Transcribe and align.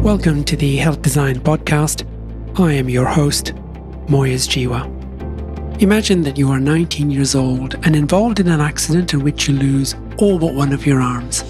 Welcome 0.00 0.44
to 0.44 0.56
the 0.56 0.78
Health 0.78 1.02
Design 1.02 1.40
Podcast. 1.40 2.06
I 2.58 2.72
am 2.72 2.88
your 2.88 3.04
host, 3.04 3.52
Moyez 4.06 4.48
Jiwa. 4.48 5.82
Imagine 5.82 6.22
that 6.22 6.38
you 6.38 6.50
are 6.50 6.58
19 6.58 7.10
years 7.10 7.34
old 7.34 7.74
and 7.84 7.94
involved 7.94 8.40
in 8.40 8.48
an 8.48 8.62
accident 8.62 9.12
in 9.12 9.22
which 9.22 9.46
you 9.46 9.54
lose 9.54 9.94
all 10.16 10.38
but 10.38 10.54
one 10.54 10.72
of 10.72 10.86
your 10.86 11.02
arms. 11.02 11.44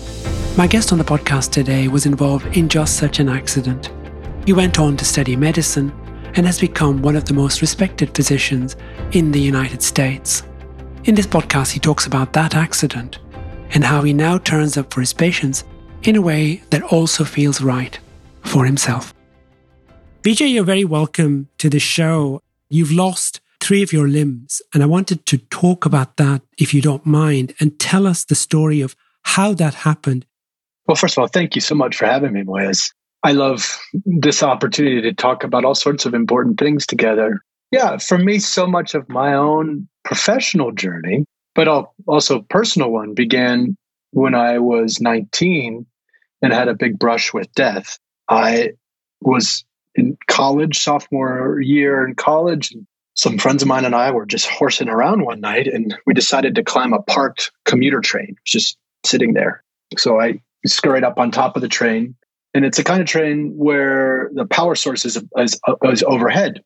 My 0.59 0.67
guest 0.67 0.91
on 0.91 0.99
the 0.99 1.05
podcast 1.05 1.53
today 1.53 1.87
was 1.87 2.07
involved 2.07 2.57
in 2.57 2.69
just 2.69 2.97
such 2.97 3.21
an 3.21 3.29
accident. 3.29 3.93
He 4.47 4.53
went 4.53 4.81
on 4.81 4.97
to 4.97 5.05
study 5.05 5.37
medicine 5.37 5.93
and 6.35 6.45
has 6.45 6.59
become 6.59 7.03
one 7.03 7.15
of 7.15 7.27
the 7.27 7.35
most 7.35 7.61
respected 7.61 8.17
physicians 8.17 8.75
in 9.13 9.31
the 9.31 9.41
United 9.41 9.81
States. 9.81 10.43
In 11.05 11.15
this 11.15 11.27
podcast, 11.27 11.71
he 11.71 11.79
talks 11.79 12.07
about 12.07 12.33
that 12.33 12.57
accident 12.57 13.21
and 13.71 13.85
how 13.85 14.03
he 14.03 14.13
now 14.13 14.39
turns 14.39 14.77
up 14.77 14.93
for 14.93 14.99
his 14.99 15.13
patients 15.13 15.63
in 16.03 16.17
a 16.17 16.21
way 16.21 16.65
that 16.71 16.83
also 16.83 17.23
feels 17.23 17.61
right 17.61 18.01
for 18.45 18.65
himself. 18.65 19.15
BJ, 20.23 20.53
you're 20.53 20.65
very 20.65 20.85
welcome 20.85 21.49
to 21.59 21.71
the 21.71 21.79
show. 21.79 22.43
You've 22.69 22.93
lost 22.93 23.41
three 23.61 23.83
of 23.83 23.93
your 23.93 24.09
limbs, 24.09 24.63
and 24.73 24.83
I 24.83 24.87
wanted 24.87 25.27
to 25.27 25.39
talk 25.39 25.87
about 25.87 26.17
that, 26.17 26.43
if 26.59 26.73
you 26.75 26.81
don't 26.83 27.05
mind, 27.07 27.55
and 27.61 27.79
tell 27.79 28.07
us 28.07 28.25
the 28.25 28.35
story 28.35 28.81
of 28.81 28.97
how 29.23 29.55
that 29.55 29.75
happened. 29.75 30.27
Well, 30.87 30.97
first 30.97 31.17
of 31.17 31.23
all, 31.23 31.29
thank 31.29 31.55
you 31.55 31.61
so 31.61 31.75
much 31.75 31.97
for 31.97 32.07
having 32.07 32.33
me, 32.33 32.43
Moyez. 32.43 32.93
I 33.23 33.33
love 33.33 33.79
this 34.05 34.43
opportunity 34.43 35.03
to 35.03 35.13
talk 35.13 35.45
about 35.45 35.65
all 35.65 35.75
sorts 35.75 36.07
of 36.07 36.15
important 36.15 36.59
things 36.59 36.87
together. 36.87 37.43
Yeah, 37.71 37.99
for 37.99 38.19
me, 38.19 38.39
so 38.39 38.67
much 38.67 38.95
of 38.95 39.09
my 39.09 39.35
own 39.35 39.89
professional 40.05 40.73
journey, 40.73 41.25
but 41.55 41.69
also 42.07 42.41
personal 42.49 42.91
one, 42.91 43.15
began 43.15 43.77
when 44.13 44.35
I 44.35 44.59
was 44.59 45.01
19 45.01 45.87
and 46.43 46.53
had 46.53 46.69
a 46.69 46.75
big 46.75 46.99
brush 46.99 47.33
with 47.33 47.53
death. 47.53 47.99
I 48.31 48.71
was 49.21 49.65
in 49.95 50.17
college, 50.29 50.79
sophomore 50.79 51.61
year 51.61 52.07
in 52.07 52.15
college. 52.15 52.73
And 52.73 52.87
some 53.15 53.39
friends 53.39 53.61
of 53.61 53.69
mine 53.69 53.85
and 53.85 53.95
I 53.95 54.13
were 54.13 54.25
just 54.25 54.47
horsing 54.47 54.89
around 54.89 55.25
one 55.25 55.41
night 55.41 55.67
and 55.67 55.95
we 56.07 56.15
decided 56.15 56.55
to 56.55 56.63
climb 56.63 56.93
a 56.93 57.03
parked 57.03 57.51
commuter 57.67 58.01
train, 58.01 58.37
just 58.47 58.79
sitting 59.05 59.35
there. 59.35 59.63
So 59.99 60.21
I 60.21 60.41
scurried 60.65 61.05
up 61.05 61.19
on 61.19 61.31
top 61.31 61.57
of 61.57 61.63
the 61.63 61.69
train. 61.69 62.15
And 62.55 62.65
it's 62.65 62.79
a 62.79 62.85
kind 62.85 63.01
of 63.01 63.07
train 63.07 63.53
where 63.57 64.31
the 64.35 64.47
power 64.47 64.75
source 64.75 65.05
is, 65.05 65.23
is, 65.37 65.61
is 65.85 66.03
overhead. 66.03 66.63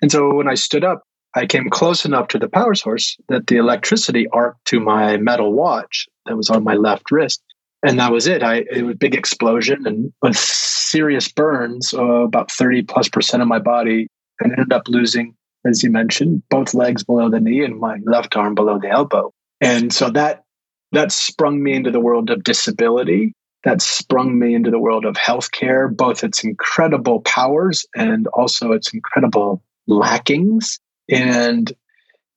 And 0.00 0.12
so 0.12 0.34
when 0.34 0.48
I 0.48 0.54
stood 0.54 0.84
up, 0.84 1.02
I 1.34 1.44
came 1.44 1.68
close 1.68 2.06
enough 2.06 2.28
to 2.28 2.38
the 2.38 2.48
power 2.48 2.74
source 2.74 3.18
that 3.28 3.46
the 3.46 3.56
electricity 3.56 4.26
arced 4.28 4.58
to 4.66 4.80
my 4.80 5.18
metal 5.18 5.52
watch 5.52 6.08
that 6.24 6.36
was 6.36 6.48
on 6.48 6.64
my 6.64 6.74
left 6.74 7.10
wrist 7.10 7.42
and 7.82 7.98
that 7.98 8.12
was 8.12 8.26
it. 8.26 8.42
I 8.42 8.64
it 8.70 8.84
was 8.84 8.94
a 8.94 8.98
big 8.98 9.14
explosion 9.14 9.86
and 9.86 10.36
serious 10.36 11.30
burns, 11.30 11.94
uh, 11.94 12.02
about 12.02 12.50
thirty 12.50 12.82
plus 12.82 13.08
percent 13.08 13.42
of 13.42 13.48
my 13.48 13.58
body, 13.58 14.08
and 14.40 14.52
ended 14.52 14.72
up 14.72 14.88
losing, 14.88 15.34
as 15.66 15.82
you 15.82 15.90
mentioned, 15.90 16.42
both 16.50 16.74
legs 16.74 17.04
below 17.04 17.30
the 17.30 17.40
knee 17.40 17.64
and 17.64 17.78
my 17.78 17.98
left 18.04 18.36
arm 18.36 18.54
below 18.54 18.78
the 18.78 18.88
elbow. 18.88 19.32
And 19.60 19.92
so 19.92 20.10
that 20.10 20.44
that 20.92 21.12
sprung 21.12 21.62
me 21.62 21.74
into 21.74 21.90
the 21.90 22.00
world 22.00 22.30
of 22.30 22.44
disability. 22.44 23.32
That 23.64 23.82
sprung 23.82 24.38
me 24.38 24.54
into 24.54 24.70
the 24.70 24.78
world 24.78 25.04
of 25.04 25.16
healthcare, 25.16 25.94
both 25.94 26.22
its 26.22 26.44
incredible 26.44 27.20
powers 27.22 27.84
and 27.96 28.28
also 28.28 28.70
its 28.70 28.94
incredible 28.94 29.60
lackings. 29.88 30.78
And 31.08 31.72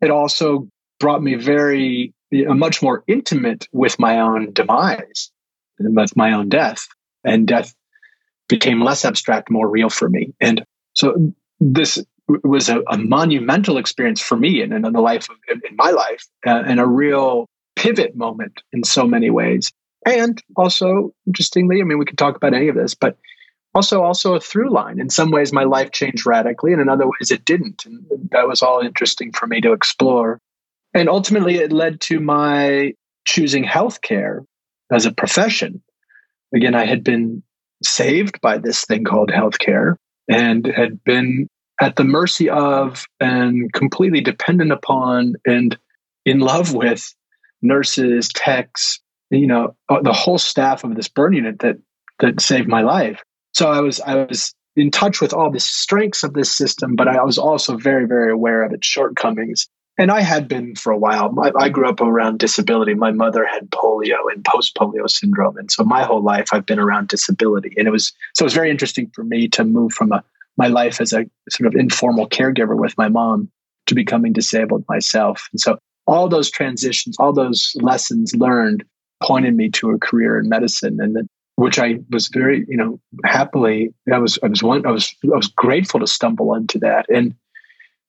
it 0.02 0.10
also 0.10 0.67
brought 1.00 1.22
me 1.22 1.36
very 1.36 2.14
much 2.32 2.82
more 2.82 3.04
intimate 3.08 3.68
with 3.72 4.00
my 4.00 4.20
own 4.20 4.54
demise 4.54 5.32
with 5.80 6.16
my 6.16 6.34
own 6.34 6.50
death. 6.50 6.88
And 7.24 7.48
death 7.48 7.74
became 8.48 8.82
less 8.82 9.06
abstract, 9.06 9.52
more 9.52 9.68
real 9.68 9.90
for 9.90 10.10
me. 10.10 10.34
And 10.40 10.64
so 10.94 11.34
this 11.60 12.04
was 12.28 12.70
a, 12.70 12.82
a 12.89 12.98
monumental 12.98 13.78
experience 13.78 14.22
for 14.22 14.38
me 14.38 14.62
and 14.62 14.73
in, 14.73 14.86
in 14.86 14.94
the 14.94 15.02
life 15.02 15.28
of, 15.30 15.38
in, 15.50 15.76
my 15.76 15.89
life, 15.89 16.28
uh, 16.45 16.64
and 16.66 16.80
a 16.80 16.86
real 16.86 17.48
pivot 17.76 18.16
moment 18.16 18.62
in 18.72 18.84
so 18.84 19.06
many 19.06 19.30
ways. 19.30 19.72
And 20.06 20.42
also, 20.56 21.14
interestingly, 21.28 21.82
I 21.82 21.84
mean, 21.84 21.98
we 21.98 22.06
could 22.06 22.18
talk 22.18 22.36
about 22.36 22.54
any 22.54 22.70
of 22.70 22.76
this, 22.76 22.94
but 22.94 23.18
also 23.76 24.02
also 24.02 24.36
a 24.36 24.39
through 24.39 24.72
line. 24.72 25.00
In 25.00 25.10
some 25.10 25.32
ways, 25.32 25.52
my 25.52 25.64
life 25.64 25.92
changed 25.92 26.26
radically, 26.26 26.72
and 26.72 26.82
in 26.82 26.89
other 26.89 27.06
ways, 27.06 27.32
it 27.32 27.45
didn't. 27.45 27.86
And 27.86 28.06
that 28.32 28.48
was 28.48 28.62
all 28.62 28.80
interesting 28.80 29.32
for 29.34 29.45
me 29.45 29.62
to 29.62 29.73
explore. 29.73 30.39
And 30.94 31.10
ultimately, 31.10 31.55
it 31.55 31.72
led 31.72 32.02
to 32.02 32.20
my 32.20 32.94
choosing 33.26 33.64
healthcare 33.64 34.45
as 34.92 35.05
a 35.05 35.11
profession. 35.11 35.82
Again, 36.54 36.73
I 36.76 36.86
had 36.86 37.04
been 37.04 37.44
saved 37.83 38.42
by 38.42 38.58
this 38.58 38.86
thing 38.86 39.04
called 39.04 39.30
healthcare 39.30 39.95
and 40.27 40.66
had 40.66 41.04
been 41.04 41.48
at 41.80 41.95
the 41.95 42.04
mercy 42.04 42.50
of 42.50 43.05
and 43.20 43.72
completely 43.72 44.22
dependent 44.22 44.72
upon 44.72 45.36
and 45.45 45.77
in 46.26 46.39
love 46.39 46.73
with 46.73 47.14
nurses, 47.61 48.27
techs, 48.30 49.00
you 49.30 49.48
know, 49.48 49.76
uh, 49.89 50.02
the 50.02 50.14
whole 50.14 50.38
staff 50.38 50.83
of 50.83 50.95
this 50.95 51.08
burn 51.08 51.33
unit 51.33 51.60
that 51.60 51.77
that 52.20 52.42
saved 52.42 52.67
my 52.67 52.82
life. 52.82 53.23
So 53.54 53.70
I 53.70 53.80
was 53.80 54.02
I 54.02 54.16
was 54.26 54.54
in 54.76 54.92
touch 54.92 55.21
with 55.21 55.33
all 55.33 55.52
the 55.52 55.60
strengths 55.60 56.23
of 56.23 56.33
this 56.33 56.52
system, 56.52 56.95
but 56.95 57.08
I 57.08 57.23
was 57.23 57.38
also 57.38 57.77
very, 57.77 58.08
very 58.08 58.32
aware 58.32 58.64
of 58.64 58.73
its 58.73 58.88
shortcomings 58.88 59.67
and 59.99 60.11
I 60.11 60.21
had 60.21 60.48
been 60.48 60.76
for 60.76 60.92
a 60.92 60.98
while. 60.98 61.36
I, 61.43 61.65
I 61.65 61.70
grew 61.70 61.87
up 61.87 61.99
around 61.99 62.39
disability. 62.39 62.93
My 62.93 63.11
mother 63.11 63.45
had 63.45 63.70
polio 63.70 64.17
and 64.33 64.43
post 64.45 64.73
polio 64.76 65.10
syndrome, 65.10 65.58
and 65.58 65.70
so 65.70 65.83
my 65.83 66.04
whole 66.04 66.23
life 66.23 66.48
I've 66.54 66.65
been 66.65 66.80
around 66.80 67.10
disability. 67.10 67.73
And 67.77 67.87
it 67.87 67.92
was 67.92 68.14
so 68.33 68.43
it 68.43 68.45
was 68.45 68.54
very 68.54 68.71
interesting 68.71 69.11
for 69.14 69.26
me 69.26 69.49
to 69.49 69.65
move 69.65 69.92
from 69.92 70.14
a 70.14 70.23
my 70.58 70.67
life 70.67 70.99
as 71.02 71.14
a 71.14 71.26
sort 71.49 71.67
of 71.67 71.76
informal 71.76 72.27
caregiver 72.27 72.77
with 72.77 72.98
my 72.98 73.09
mom 73.09 73.52
to 73.88 73.95
becoming 73.95 74.33
disabled 74.33 74.83
myself. 74.89 75.48
And 75.52 75.59
so 75.59 75.77
all 76.08 76.27
those 76.27 76.49
transitions, 76.49 77.17
all 77.20 77.33
those 77.33 77.73
lessons 77.76 78.36
learned, 78.36 78.83
pointed 79.21 79.55
me 79.55 79.70
to 79.70 79.92
a 79.92 79.99
career 79.99 80.39
in 80.39 80.49
medicine, 80.49 80.99
and 81.02 81.30
which 81.55 81.77
I 81.77 81.99
was 82.09 82.30
very, 82.30 82.65
you 82.70 82.77
know, 82.77 82.99
happily. 83.26 83.93
I 84.11 84.17
was 84.17 84.39
I 84.42 84.48
was 84.48 84.64
one 84.64 84.86
I 84.86 84.92
was 84.92 85.14
I 85.26 85.36
was 85.36 85.48
grateful 85.48 85.99
to 85.99 86.08
stumble 86.08 86.54
into 86.54 86.80
that 86.80 87.05
and 87.09 87.36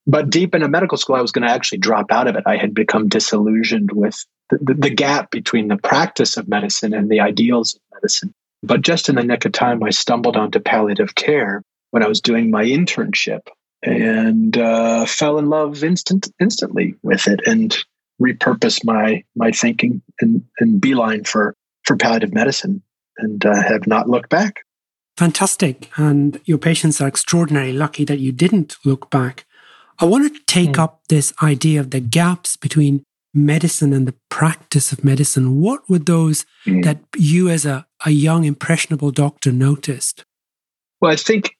but 0.07 0.29
deep 0.29 0.55
into 0.55 0.67
medical 0.67 0.97
school, 0.97 1.15
I 1.15 1.21
was 1.21 1.31
going 1.31 1.47
to 1.47 1.53
actually 1.53 1.79
drop 1.79 2.11
out 2.11 2.27
of 2.27 2.35
it. 2.35 2.43
I 2.45 2.57
had 2.57 2.73
become 2.73 3.07
disillusioned 3.07 3.91
with 3.91 4.25
the, 4.49 4.57
the, 4.61 4.73
the, 4.73 4.89
gap 4.89 5.31
between 5.31 5.67
the 5.67 5.77
practice 5.77 6.37
of 6.37 6.47
medicine 6.47 6.93
and 6.93 7.09
the 7.09 7.19
ideals 7.19 7.75
of 7.75 7.81
medicine. 7.93 8.33
But 8.63 8.81
just 8.81 9.09
in 9.09 9.15
the 9.15 9.23
nick 9.23 9.45
of 9.45 9.51
time, 9.51 9.83
I 9.83 9.91
stumbled 9.91 10.37
onto 10.37 10.59
palliative 10.59 11.15
care 11.15 11.63
when 11.91 12.03
I 12.03 12.07
was 12.07 12.21
doing 12.21 12.51
my 12.51 12.63
internship 12.65 13.41
and 13.83 14.57
uh, 14.57 15.05
fell 15.05 15.39
in 15.39 15.49
love 15.49 15.83
instant 15.83 16.29
instantly 16.39 16.95
with 17.01 17.27
it 17.27 17.41
and 17.47 17.75
repurposed 18.21 18.85
my 18.85 19.23
my 19.35 19.51
thinking 19.51 20.01
and, 20.19 20.43
and 20.59 20.79
beeline 20.79 21.23
for 21.23 21.55
for 21.83 21.95
palliative 21.95 22.33
medicine 22.33 22.83
and 23.17 23.45
uh, 23.45 23.61
have 23.61 23.87
not 23.87 24.09
looked 24.09 24.29
back. 24.29 24.63
Fantastic. 25.17 25.89
And 25.97 26.39
your 26.45 26.57
patients 26.57 27.01
are 27.01 27.07
extraordinarily 27.07 27.73
lucky 27.73 28.05
that 28.05 28.19
you 28.19 28.31
didn't 28.31 28.77
look 28.85 29.09
back. 29.09 29.45
I 30.01 30.05
wanted 30.05 30.33
to 30.33 30.41
take 30.47 30.71
mm. 30.71 30.79
up 30.79 31.01
this 31.09 31.31
idea 31.43 31.79
of 31.79 31.91
the 31.91 31.99
gaps 31.99 32.57
between 32.57 33.03
medicine 33.35 33.93
and 33.93 34.07
the 34.07 34.15
practice 34.29 34.91
of 34.91 35.03
medicine. 35.03 35.61
What 35.61 35.87
were 35.87 35.99
those 35.99 36.45
mm. 36.65 36.83
that 36.83 36.99
you, 37.15 37.49
as 37.49 37.65
a, 37.65 37.85
a 38.03 38.09
young, 38.09 38.43
impressionable 38.43 39.11
doctor, 39.11 39.51
noticed? 39.51 40.25
Well, 40.99 41.11
I 41.11 41.15
think 41.15 41.55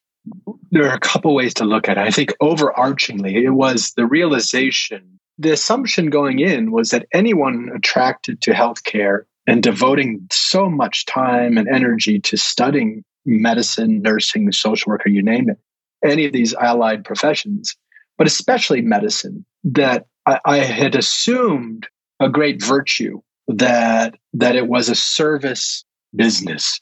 there 0.71 0.89
are 0.89 0.95
a 0.95 0.99
couple 0.99 1.35
ways 1.35 1.53
to 1.55 1.65
look 1.65 1.87
at 1.87 1.97
it. 1.97 2.01
I 2.01 2.09
think 2.09 2.33
overarchingly, 2.41 3.43
it 3.43 3.51
was 3.51 3.93
the 3.95 4.07
realization, 4.07 5.19
the 5.37 5.51
assumption 5.51 6.09
going 6.09 6.39
in 6.39 6.71
was 6.71 6.89
that 6.89 7.05
anyone 7.13 7.69
attracted 7.75 8.41
to 8.41 8.51
healthcare 8.51 9.25
and 9.45 9.61
devoting 9.61 10.27
so 10.31 10.67
much 10.67 11.05
time 11.05 11.57
and 11.57 11.67
energy 11.67 12.19
to 12.19 12.37
studying 12.37 13.03
medicine, 13.23 14.01
nursing, 14.01 14.51
social 14.51 14.91
worker, 14.91 15.09
you 15.09 15.21
name 15.21 15.49
it, 15.49 15.59
any 16.03 16.25
of 16.25 16.33
these 16.33 16.55
allied 16.55 17.03
professions 17.03 17.75
but 18.21 18.27
especially 18.27 18.81
medicine, 18.81 19.43
that 19.63 20.05
I, 20.27 20.39
I 20.45 20.57
had 20.57 20.93
assumed 20.93 21.87
a 22.19 22.29
great 22.29 22.63
virtue 22.63 23.19
that 23.47 24.13
that 24.33 24.55
it 24.55 24.67
was 24.67 24.89
a 24.89 24.95
service 24.95 25.83
business, 26.15 26.79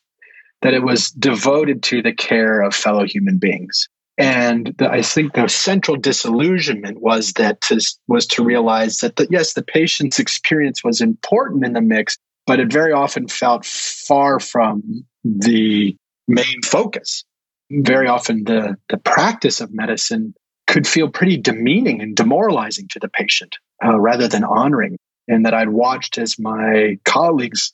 that 0.64 0.74
it 0.74 0.84
was 0.84 1.12
devoted 1.12 1.82
to 1.84 2.02
the 2.02 2.12
care 2.12 2.60
of 2.60 2.76
fellow 2.76 3.06
human 3.06 3.38
beings. 3.38 3.88
And 4.18 4.76
the, 4.80 4.92
I 4.92 5.02
think 5.02 5.32
the 5.32 5.48
central 5.48 5.96
disillusionment 5.96 7.00
was 7.00 7.32
that 7.38 7.62
to, 7.62 7.80
was 8.10 8.28
to 8.28 8.44
realize 8.44 8.98
that 8.98 9.16
the, 9.16 9.26
yes, 9.30 9.54
the 9.54 9.64
patient's 9.64 10.20
experience 10.20 10.84
was 10.84 11.00
important 11.00 11.64
in 11.64 11.72
the 11.72 11.80
mix, 11.80 12.18
but 12.48 12.60
it 12.60 12.70
very 12.70 12.92
often 12.92 13.30
felt 13.30 13.64
far 13.66 14.42
from 14.42 15.06
the 15.24 15.96
main 16.28 16.62
focus. 16.66 17.24
Very 17.72 18.10
often, 18.10 18.44
the 18.44 18.76
the 18.90 18.98
practice 18.98 19.62
of 19.62 19.72
medicine 19.72 20.34
could 20.70 20.88
feel 20.88 21.10
pretty 21.10 21.36
demeaning 21.36 22.00
and 22.00 22.16
demoralizing 22.16 22.88
to 22.88 23.00
the 23.00 23.10
patient 23.10 23.58
uh, 23.84 24.00
rather 24.00 24.28
than 24.28 24.44
honoring. 24.44 24.98
And 25.28 25.46
that 25.46 25.54
I'd 25.54 25.70
watched 25.70 26.18
as 26.18 26.38
my 26.40 27.00
colleagues, 27.06 27.74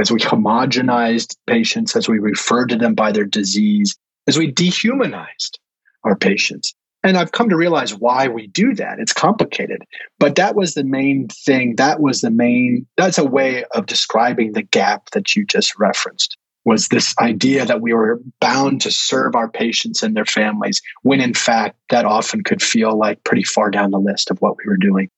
as 0.00 0.12
we 0.12 0.20
homogenized 0.20 1.36
patients, 1.46 1.96
as 1.96 2.08
we 2.08 2.20
referred 2.20 2.68
to 2.68 2.76
them 2.76 2.94
by 2.94 3.10
their 3.10 3.24
disease, 3.24 3.96
as 4.28 4.38
we 4.38 4.50
dehumanized 4.50 5.58
our 6.04 6.16
patients. 6.16 6.72
And 7.02 7.16
I've 7.16 7.32
come 7.32 7.48
to 7.48 7.56
realize 7.56 7.94
why 7.94 8.28
we 8.28 8.46
do 8.46 8.74
that. 8.74 9.00
It's 9.00 9.12
complicated, 9.12 9.82
but 10.18 10.36
that 10.36 10.54
was 10.54 10.74
the 10.74 10.84
main 10.84 11.28
thing. 11.28 11.76
That 11.76 12.00
was 12.00 12.20
the 12.20 12.30
main, 12.30 12.86
that's 12.96 13.18
a 13.18 13.24
way 13.24 13.64
of 13.72 13.86
describing 13.86 14.52
the 14.52 14.62
gap 14.62 15.10
that 15.10 15.34
you 15.34 15.44
just 15.44 15.78
referenced 15.78 16.36
was 16.66 16.88
this 16.88 17.14
idea 17.18 17.64
that 17.64 17.80
we 17.80 17.94
were 17.94 18.20
bound 18.40 18.80
to 18.82 18.90
serve 18.90 19.36
our 19.36 19.48
patients 19.48 20.02
and 20.02 20.16
their 20.16 20.26
families, 20.26 20.82
when 21.02 21.20
in 21.20 21.32
fact, 21.32 21.76
that 21.90 22.04
often 22.04 22.42
could 22.42 22.60
feel 22.60 22.98
like 22.98 23.22
pretty 23.22 23.44
far 23.44 23.70
down 23.70 23.92
the 23.92 24.00
list 24.00 24.30
of 24.32 24.38
what 24.42 24.56
we 24.58 24.64
were 24.66 24.76
doing. 24.76 25.08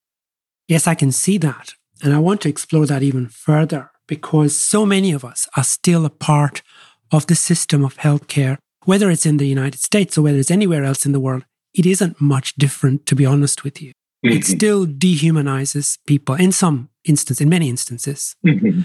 Yes, 0.69 0.87
I 0.87 0.95
can 0.95 1.11
see 1.11 1.39
that. 1.39 1.73
And 2.03 2.15
I 2.15 2.19
want 2.19 2.43
to 2.43 2.51
explore 2.51 2.87
that 2.87 3.03
even 3.03 3.29
further 3.29 3.91
because 4.07 4.57
so 4.57 4.85
many 4.85 5.11
of 5.11 5.25
us 5.25 5.49
are 5.57 5.65
still 5.65 6.05
a 6.05 6.11
part 6.11 6.63
of 7.11 7.27
the 7.27 7.35
system 7.35 7.83
of 7.83 7.97
healthcare, 7.97 8.59
whether 8.85 9.11
it's 9.11 9.27
in 9.27 9.39
the 9.39 9.49
United 9.49 9.81
States 9.81 10.19
or 10.19 10.23
whether 10.23 10.39
it's 10.39 10.51
anywhere 10.51 10.85
else 10.85 11.07
in 11.07 11.13
the 11.13 11.21
world. 11.21 11.45
It 11.73 11.87
isn't 11.87 12.21
much 12.21 12.57
different, 12.57 13.07
to 13.07 13.17
be 13.17 13.25
honest 13.25 13.65
with 13.65 13.81
you. 13.81 13.93
Mm-hmm. 14.25 14.37
It 14.37 14.45
still 14.45 14.87
dehumanizes 14.87 15.99
people 16.07 16.35
in 16.35 16.53
some 16.53 16.91
instances, 17.05 17.41
in 17.41 17.49
many 17.49 17.71
instances. 17.71 18.37
Mm-hmm. 18.47 18.83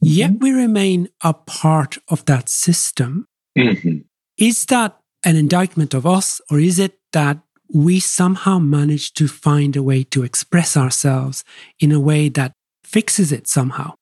Yet 0.00 0.40
we 0.40 0.52
remain 0.52 1.08
a 1.22 1.34
part 1.34 1.98
of 2.08 2.24
that 2.26 2.48
system. 2.48 3.26
Mm-hmm. 3.56 3.98
Is 4.38 4.66
that 4.66 4.98
an 5.24 5.36
indictment 5.36 5.94
of 5.94 6.06
us, 6.06 6.40
or 6.50 6.60
is 6.60 6.78
it 6.78 6.98
that 7.12 7.38
we 7.72 7.98
somehow 7.98 8.58
manage 8.58 9.12
to 9.14 9.26
find 9.26 9.74
a 9.76 9.82
way 9.82 10.04
to 10.04 10.22
express 10.22 10.76
ourselves 10.76 11.44
in 11.80 11.90
a 11.92 12.00
way 12.00 12.28
that 12.28 12.52
fixes 12.84 13.32
it 13.32 13.48
somehow? 13.48 13.94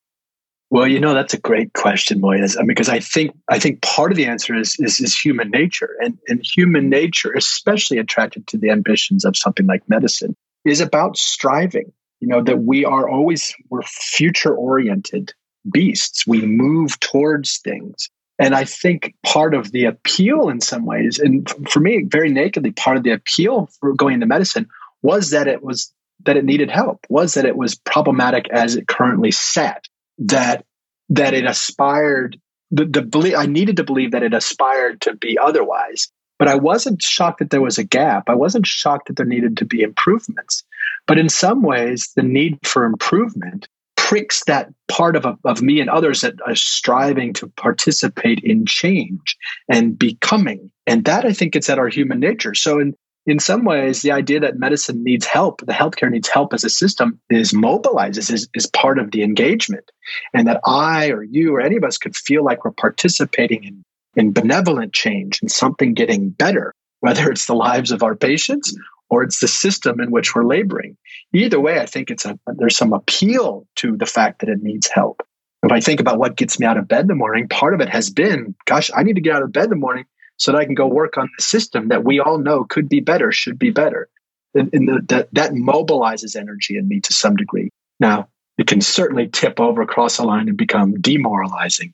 Well, 0.70 0.88
you 0.88 0.99
know 0.99 1.14
that's 1.14 1.35
a 1.35 1.41
great 1.41 1.73
question, 1.73 2.20
Moyez. 2.20 2.56
I 2.56 2.61
mean, 2.61 2.69
because 2.69 2.88
I 2.88 2.99
think 2.99 3.37
I 3.49 3.61
think 3.61 3.81
part 3.82 4.11
of 4.11 4.17
the 4.17 4.26
answer 4.26 4.56
is, 4.56 4.76
is 4.81 4.99
is 5.00 5.17
human 5.17 5.50
nature, 5.50 5.90
and 6.00 6.19
and 6.26 6.44
human 6.44 6.88
nature, 6.88 7.32
especially 7.32 7.99
attracted 7.99 8.49
to 8.49 8.58
the 8.58 8.70
ambitions 8.70 9.25
of 9.25 9.37
something 9.37 9.67
like 9.67 9.88
medicine, 9.88 10.35
is 10.64 10.81
about 10.81 11.17
striving. 11.17 11.93
You 12.20 12.29
know 12.29 12.43
that 12.43 12.58
we 12.58 12.85
are 12.85 13.08
always 13.08 13.55
we're 13.70 13.82
future 13.82 14.55
oriented 14.55 15.32
beasts. 15.70 16.26
We 16.26 16.43
move 16.43 16.99
towards 17.00 17.58
things. 17.58 18.11
And 18.38 18.55
I 18.55 18.64
think 18.64 19.14
part 19.25 19.55
of 19.55 19.70
the 19.70 19.84
appeal 19.84 20.49
in 20.49 20.61
some 20.61 20.87
ways, 20.87 21.19
and 21.19 21.49
for 21.70 21.81
me, 21.81 22.05
very 22.06 22.31
nakedly, 22.31 22.72
part 22.72 22.96
of 22.96 23.05
the 23.05 23.12
appeal 23.12 23.69
for 23.78 23.94
going 23.94 24.14
into 24.14 24.26
medicine 24.26 24.69
was 25.02 25.31
that 25.31 25.46
it 25.46 25.62
was 25.62 25.93
that 26.25 26.37
it 26.37 26.44
needed 26.44 26.70
help, 26.70 27.06
was 27.08 27.34
that 27.34 27.44
it 27.44 27.56
was 27.56 27.75
problematic 27.75 28.49
as 28.50 28.76
it 28.76 28.88
currently 28.88 29.31
sat, 29.31 29.87
that 30.19 30.64
that 31.11 31.34
it 31.34 31.44
aspired 31.44 32.40
the, 32.70 32.87
the 32.87 33.02
belief 33.02 33.37
I 33.37 33.46
needed 33.46 33.76
to 33.76 33.84
believe 33.84 34.12
that 34.12 34.22
it 34.22 34.34
aspired 34.34 35.00
to 35.02 35.14
be 35.14 35.38
otherwise. 35.38 36.08
But 36.38 36.49
I 36.49 36.56
wasn't 36.56 37.00
shocked 37.02 37.38
that 37.38 37.50
there 37.50 37.61
was 37.61 37.78
a 37.78 37.84
gap. 37.84 38.28
I 38.28 38.34
wasn't 38.34 38.66
shocked 38.66 39.06
that 39.06 39.16
there 39.16 39.26
needed 39.26 39.58
to 39.58 39.64
be 39.64 39.82
improvements. 39.82 40.64
But 41.06 41.19
in 41.19 41.28
some 41.28 41.62
ways, 41.62 42.11
the 42.16 42.25
need 42.25 42.58
for 42.66 42.84
improvement 42.84 43.69
pricks 44.04 44.44
that 44.44 44.68
part 44.86 45.16
of, 45.16 45.24
of 45.44 45.62
me 45.62 45.80
and 45.80 45.88
others 45.88 46.20
that 46.20 46.34
are 46.46 46.54
striving 46.54 47.32
to 47.32 47.48
participate 47.48 48.38
in 48.44 48.66
change 48.66 49.38
and 49.66 49.98
becoming. 49.98 50.70
And 50.86 51.06
that 51.06 51.24
I 51.24 51.32
think 51.32 51.56
it's 51.56 51.70
at 51.70 51.78
our 51.78 51.88
human 51.88 52.20
nature. 52.20 52.54
So 52.54 52.78
in 52.78 52.94
in 53.26 53.38
some 53.38 53.64
ways, 53.64 54.02
the 54.02 54.12
idea 54.12 54.40
that 54.40 54.58
medicine 54.58 55.02
needs 55.02 55.24
help, 55.24 55.62
the 55.64 55.72
healthcare 55.72 56.10
needs 56.10 56.28
help 56.28 56.52
as 56.52 56.62
a 56.62 56.68
system 56.68 57.18
is 57.30 57.54
mobilizes, 57.54 58.30
is, 58.30 58.50
is 58.52 58.66
part 58.66 58.98
of 58.98 59.12
the 59.12 59.22
engagement. 59.22 59.90
And 60.34 60.46
that 60.46 60.60
I 60.66 61.08
or 61.08 61.22
you 61.22 61.54
or 61.54 61.62
any 61.62 61.76
of 61.76 61.84
us 61.84 61.96
could 61.96 62.14
feel 62.14 62.44
like 62.44 62.66
we're 62.66 62.72
participating 62.72 63.64
in, 63.64 63.82
in 64.14 64.34
benevolent 64.34 64.92
change 64.92 65.40
and 65.40 65.50
something 65.50 65.94
getting 65.94 66.28
better, 66.28 66.74
whether 67.00 67.30
it's 67.30 67.46
the 67.46 67.54
lives 67.54 67.92
of 67.92 68.02
our 68.02 68.14
patients 68.14 68.76
or 69.10 69.22
it's 69.22 69.40
the 69.40 69.48
system 69.48 70.00
in 70.00 70.10
which 70.10 70.34
we're 70.34 70.44
laboring. 70.44 70.96
Either 71.32 71.60
way, 71.60 71.78
I 71.78 71.86
think 71.86 72.10
it's 72.10 72.24
a, 72.24 72.38
there's 72.46 72.76
some 72.76 72.92
appeal 72.92 73.66
to 73.76 73.96
the 73.96 74.06
fact 74.06 74.40
that 74.40 74.48
it 74.48 74.62
needs 74.62 74.88
help. 74.88 75.22
If 75.62 75.72
I 75.72 75.80
think 75.80 76.00
about 76.00 76.18
what 76.18 76.36
gets 76.36 76.60
me 76.60 76.66
out 76.66 76.76
of 76.76 76.88
bed 76.88 77.02
in 77.02 77.06
the 77.06 77.14
morning, 77.14 77.48
part 77.48 77.74
of 77.74 77.80
it 77.80 77.88
has 77.88 78.10
been, 78.10 78.54
gosh, 78.66 78.90
I 78.94 79.02
need 79.02 79.14
to 79.14 79.22
get 79.22 79.34
out 79.34 79.42
of 79.42 79.52
bed 79.52 79.64
in 79.64 79.70
the 79.70 79.76
morning 79.76 80.04
so 80.36 80.52
that 80.52 80.58
I 80.58 80.64
can 80.64 80.74
go 80.74 80.86
work 80.86 81.16
on 81.16 81.30
the 81.36 81.42
system 81.42 81.88
that 81.88 82.04
we 82.04 82.20
all 82.20 82.38
know 82.38 82.64
could 82.64 82.88
be 82.88 83.00
better, 83.00 83.32
should 83.32 83.58
be 83.58 83.70
better. 83.70 84.08
And, 84.54 84.70
and 84.72 84.88
the, 84.88 85.00
the, 85.06 85.28
that 85.32 85.52
mobilizes 85.52 86.36
energy 86.36 86.76
in 86.76 86.86
me 86.86 87.00
to 87.00 87.12
some 87.12 87.36
degree. 87.36 87.70
Now, 87.98 88.28
it 88.58 88.66
can 88.66 88.80
certainly 88.80 89.28
tip 89.28 89.58
over 89.58 89.82
across 89.82 90.18
a 90.18 90.24
line 90.24 90.48
and 90.48 90.56
become 90.56 91.00
demoralizing 91.00 91.92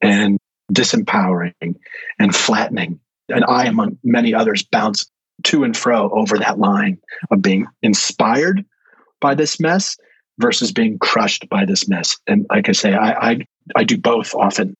and 0.00 0.38
disempowering 0.72 1.76
and 2.18 2.34
flattening. 2.34 3.00
And 3.28 3.44
I, 3.44 3.66
among 3.66 3.98
many 4.02 4.32
others, 4.32 4.62
bounce 4.62 5.10
to 5.44 5.64
and 5.64 5.76
fro 5.76 6.10
over 6.10 6.38
that 6.38 6.58
line 6.58 6.98
of 7.30 7.42
being 7.42 7.66
inspired 7.82 8.64
by 9.20 9.34
this 9.34 9.60
mess 9.60 9.96
versus 10.38 10.72
being 10.72 10.98
crushed 10.98 11.48
by 11.48 11.64
this 11.64 11.88
mess. 11.88 12.16
And 12.26 12.46
like 12.50 12.68
I 12.68 12.72
say, 12.72 12.94
I, 12.94 13.30
I, 13.30 13.46
I 13.76 13.84
do 13.84 13.98
both 13.98 14.34
often. 14.34 14.74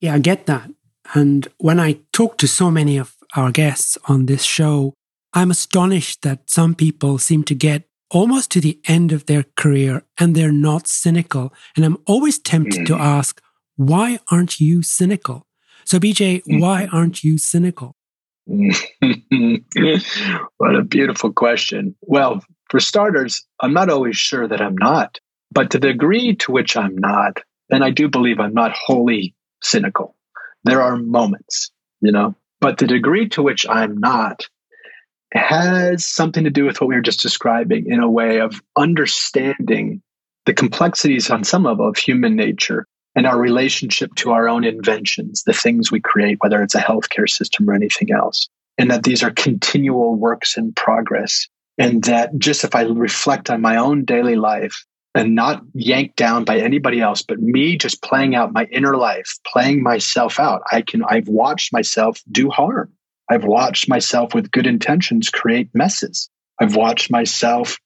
Yeah, 0.00 0.14
I 0.14 0.18
get 0.18 0.46
that. 0.46 0.70
And 1.14 1.48
when 1.58 1.78
I 1.78 2.00
talk 2.12 2.38
to 2.38 2.48
so 2.48 2.70
many 2.70 2.96
of 2.96 3.16
our 3.36 3.50
guests 3.50 3.96
on 4.08 4.26
this 4.26 4.42
show, 4.42 4.94
I'm 5.32 5.50
astonished 5.50 6.22
that 6.22 6.50
some 6.50 6.74
people 6.74 7.18
seem 7.18 7.44
to 7.44 7.54
get 7.54 7.84
almost 8.10 8.50
to 8.52 8.60
the 8.60 8.80
end 8.86 9.12
of 9.12 9.26
their 9.26 9.44
career 9.56 10.02
and 10.18 10.34
they're 10.34 10.52
not 10.52 10.88
cynical. 10.88 11.52
And 11.76 11.84
I'm 11.84 11.98
always 12.06 12.38
tempted 12.38 12.82
mm. 12.82 12.86
to 12.86 12.96
ask, 12.96 13.40
why 13.76 14.18
aren't 14.30 14.60
you 14.60 14.82
cynical? 14.82 15.46
So, 15.84 15.98
BJ, 15.98 16.42
mm. 16.44 16.60
why 16.60 16.88
aren't 16.92 17.22
you 17.22 17.38
cynical? 17.38 17.95
what 20.56 20.76
a 20.76 20.82
beautiful 20.82 21.32
question. 21.32 21.96
Well, 22.02 22.44
for 22.70 22.78
starters, 22.80 23.44
I'm 23.60 23.72
not 23.72 23.90
always 23.90 24.16
sure 24.16 24.46
that 24.46 24.60
I'm 24.60 24.76
not, 24.76 25.18
but 25.50 25.70
to 25.72 25.78
the 25.78 25.88
degree 25.88 26.36
to 26.36 26.52
which 26.52 26.76
I'm 26.76 26.96
not, 26.96 27.40
and 27.70 27.82
I 27.82 27.90
do 27.90 28.08
believe 28.08 28.38
I'm 28.38 28.54
not 28.54 28.72
wholly 28.72 29.34
cynical. 29.62 30.16
There 30.64 30.80
are 30.80 30.96
moments, 30.96 31.70
you 32.00 32.12
know, 32.12 32.36
but 32.60 32.78
the 32.78 32.86
degree 32.86 33.28
to 33.30 33.42
which 33.42 33.66
I'm 33.68 33.98
not 33.98 34.48
has 35.32 36.04
something 36.04 36.44
to 36.44 36.50
do 36.50 36.64
with 36.64 36.80
what 36.80 36.88
we 36.88 36.94
were 36.94 37.02
just 37.02 37.22
describing 37.22 37.90
in 37.90 38.00
a 38.00 38.10
way 38.10 38.40
of 38.40 38.62
understanding 38.76 40.02
the 40.46 40.54
complexities 40.54 41.30
on 41.30 41.42
some 41.42 41.64
level 41.64 41.88
of 41.88 41.96
human 41.96 42.36
nature 42.36 42.86
and 43.16 43.26
our 43.26 43.40
relationship 43.40 44.14
to 44.16 44.30
our 44.32 44.48
own 44.48 44.62
inventions, 44.62 45.42
the 45.44 45.54
things 45.54 45.90
we 45.90 46.00
create, 46.00 46.36
whether 46.40 46.62
it's 46.62 46.74
a 46.74 46.80
healthcare 46.80 47.28
system 47.28 47.68
or 47.68 47.72
anything 47.72 48.12
else. 48.12 48.48
And 48.78 48.90
that 48.90 49.04
these 49.04 49.22
are 49.22 49.30
continual 49.30 50.14
works 50.14 50.58
in 50.58 50.74
progress. 50.74 51.48
And 51.78 52.04
that 52.04 52.36
just 52.38 52.62
if 52.62 52.74
I 52.74 52.82
reflect 52.82 53.48
on 53.48 53.62
my 53.62 53.76
own 53.76 54.04
daily 54.04 54.36
life 54.36 54.84
and 55.14 55.34
not 55.34 55.62
yanked 55.72 56.16
down 56.16 56.44
by 56.44 56.58
anybody 56.58 57.00
else, 57.00 57.22
but 57.22 57.40
me 57.40 57.78
just 57.78 58.02
playing 58.02 58.34
out 58.34 58.52
my 58.52 58.64
inner 58.64 58.96
life, 58.96 59.32
playing 59.46 59.82
myself 59.82 60.38
out, 60.38 60.60
I 60.70 60.82
can, 60.82 61.02
I've 61.02 61.28
watched 61.28 61.72
myself 61.72 62.20
do 62.30 62.50
harm. 62.50 62.92
I've 63.30 63.44
watched 63.44 63.88
myself 63.88 64.34
with 64.34 64.50
good 64.50 64.66
intentions 64.66 65.30
create 65.30 65.70
messes. 65.72 66.28
I've 66.60 66.76
watched 66.76 67.10
myself 67.10 67.78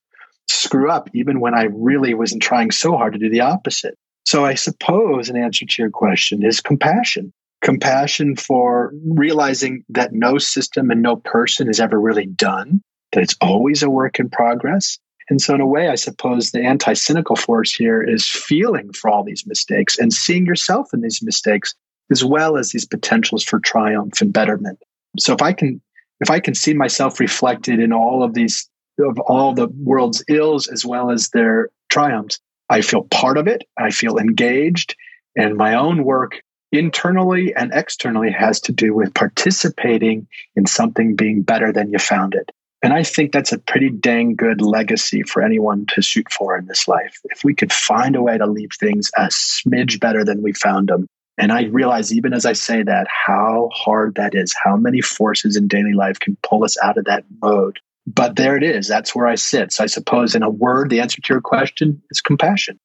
screw 0.49 0.91
up 0.91 1.09
even 1.15 1.39
when 1.39 1.55
I 1.55 1.69
really 1.73 2.15
wasn't 2.15 2.43
trying 2.43 2.73
so 2.73 2.97
hard 2.97 3.13
to 3.13 3.19
do 3.21 3.31
the 3.31 3.43
opposite. 3.43 3.97
So 4.31 4.45
I 4.45 4.55
suppose 4.55 5.29
an 5.29 5.37
answer 5.37 5.67
to 5.67 5.83
your 5.83 5.91
question 5.91 6.45
is 6.47 6.61
compassion. 6.61 7.33
Compassion 7.63 8.37
for 8.37 8.93
realizing 9.05 9.85
that 9.89 10.13
no 10.13 10.39
system 10.39 10.93
and 10.93 11.03
no 11.03 11.17
person 11.17 11.69
is 11.69 11.81
ever 11.81 12.01
really 12.01 12.27
done, 12.27 12.81
that 13.11 13.25
it's 13.25 13.35
always 13.41 13.83
a 13.83 13.91
work 13.91 14.21
in 14.21 14.31
progress. 14.31 15.01
And 15.31 15.43
so, 15.43 15.57
in 15.57 15.61
a 15.61 15.67
way, 15.67 15.89
I 15.89 15.97
suppose 15.97 16.53
the 16.53 16.63
anti 16.63 16.93
cynical 16.93 17.35
force 17.35 17.75
here 17.75 18.01
is 18.05 18.25
feeling 18.25 18.93
for 18.93 19.11
all 19.11 19.25
these 19.25 19.49
mistakes 19.49 19.99
and 19.99 20.13
seeing 20.13 20.47
yourself 20.47 20.95
in 20.95 21.01
these 21.01 21.21
mistakes, 21.25 21.75
as 22.13 22.25
well 22.25 22.57
as 22.57 22.71
these 22.71 22.87
potentials 22.87 23.43
for 23.43 23.59
triumph 23.59 24.21
and 24.21 24.33
betterment. 24.33 24.79
So, 25.19 25.35
if 25.35 25.43
I 25.43 25.53
can, 25.53 25.83
if 26.21 26.31
I 26.31 26.39
can 26.39 26.55
see 26.55 26.73
myself 26.73 27.19
reflected 27.19 27.81
in 27.81 27.93
all 27.93 28.23
of 28.23 28.35
these, 28.35 28.71
of 29.01 29.19
all 29.19 29.55
the 29.55 29.67
world's 29.83 30.23
ills 30.29 30.69
as 30.69 30.87
well 30.87 31.11
as 31.11 31.31
their 31.31 31.71
triumphs, 31.89 32.39
I 32.71 32.83
feel 32.83 33.03
part 33.03 33.37
of 33.37 33.49
it. 33.49 33.65
I 33.77 33.91
feel 33.91 34.17
engaged. 34.17 34.97
And 35.37 35.57
my 35.57 35.75
own 35.75 36.05
work 36.05 36.41
internally 36.71 37.53
and 37.55 37.73
externally 37.75 38.31
has 38.31 38.61
to 38.61 38.73
do 38.73 38.95
with 38.95 39.13
participating 39.13 40.29
in 40.55 40.67
something 40.67 41.17
being 41.17 41.43
better 41.43 41.73
than 41.73 41.91
you 41.91 41.99
found 41.99 42.35
it. 42.35 42.51
And 42.83 42.93
I 42.93 43.03
think 43.03 43.33
that's 43.33 43.53
a 43.53 43.59
pretty 43.59 43.91
dang 43.91 44.37
good 44.37 44.63
legacy 44.63 45.23
for 45.23 45.43
anyone 45.43 45.85
to 45.95 46.01
shoot 46.01 46.33
for 46.33 46.57
in 46.57 46.67
this 46.67 46.87
life. 46.89 47.19
If 47.25 47.45
we 47.45 47.55
could 47.55 47.73
find 47.73 48.15
a 48.17 48.23
way 48.23 48.39
to 48.39 48.47
leave 48.47 48.71
things 48.79 49.11
a 49.19 49.27
smidge 49.27 50.01
better 50.01 50.25
than 50.25 50.41
we 50.41 50.53
found 50.53 50.89
them. 50.89 51.07
And 51.37 51.53
I 51.53 51.65
realize, 51.65 52.13
even 52.13 52.33
as 52.33 52.47
I 52.47 52.53
say 52.53 52.83
that, 52.83 53.07
how 53.09 53.69
hard 53.73 54.15
that 54.15 54.35
is, 54.35 54.55
how 54.63 54.77
many 54.77 55.01
forces 55.01 55.57
in 55.57 55.69
daily 55.69 55.93
life 55.93 56.21
can 56.21 56.37
pull 56.43 56.65
us 56.65 56.77
out 56.83 56.99
of 56.99 57.07
that 57.07 57.25
mode 57.43 57.81
but 58.07 58.37
there 58.37 58.57
it 58.57 58.63
is. 58.63 58.89
That's 58.89 59.15
where 59.15 59.27
I 59.27 59.35
sit. 59.35 59.73
So 59.73 59.85
I 59.85 59.87
suppose, 59.87 60.35
in 60.35 60.43
a 60.43 60.51
word, 60.51 60.91
the 60.91 61.01
answer 61.01 61.21
to 61.21 61.35
your 61.35 61.41
question 61.41 62.03
is 62.11 62.21
compassion. 62.21 62.79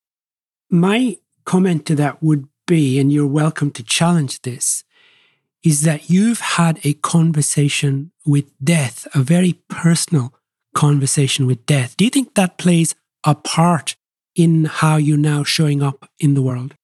My 0.69 1.17
comment 1.45 1.85
to 1.87 1.95
that 1.95 2.21
would 2.21 2.47
be, 2.67 2.99
and 2.99 3.11
you're 3.11 3.27
welcome 3.27 3.71
to 3.71 3.83
challenge 3.83 4.41
this, 4.41 4.83
is 5.63 5.81
that 5.81 6.09
you've 6.09 6.39
had 6.39 6.79
a 6.83 6.93
conversation 6.93 8.11
with 8.25 8.51
death, 8.63 9.07
a 9.15 9.19
very 9.19 9.53
personal 9.67 10.33
conversation 10.75 11.47
with 11.47 11.65
death. 11.65 11.97
Do 11.97 12.03
you 12.03 12.11
think 12.11 12.35
that 12.35 12.57
plays 12.57 12.93
a 13.23 13.33
part 13.33 13.95
in 14.35 14.65
how 14.65 14.97
you're 14.97 15.17
now 15.17 15.43
showing 15.43 15.81
up 15.81 16.09
in 16.19 16.33
the 16.33 16.41
world? 16.41 16.75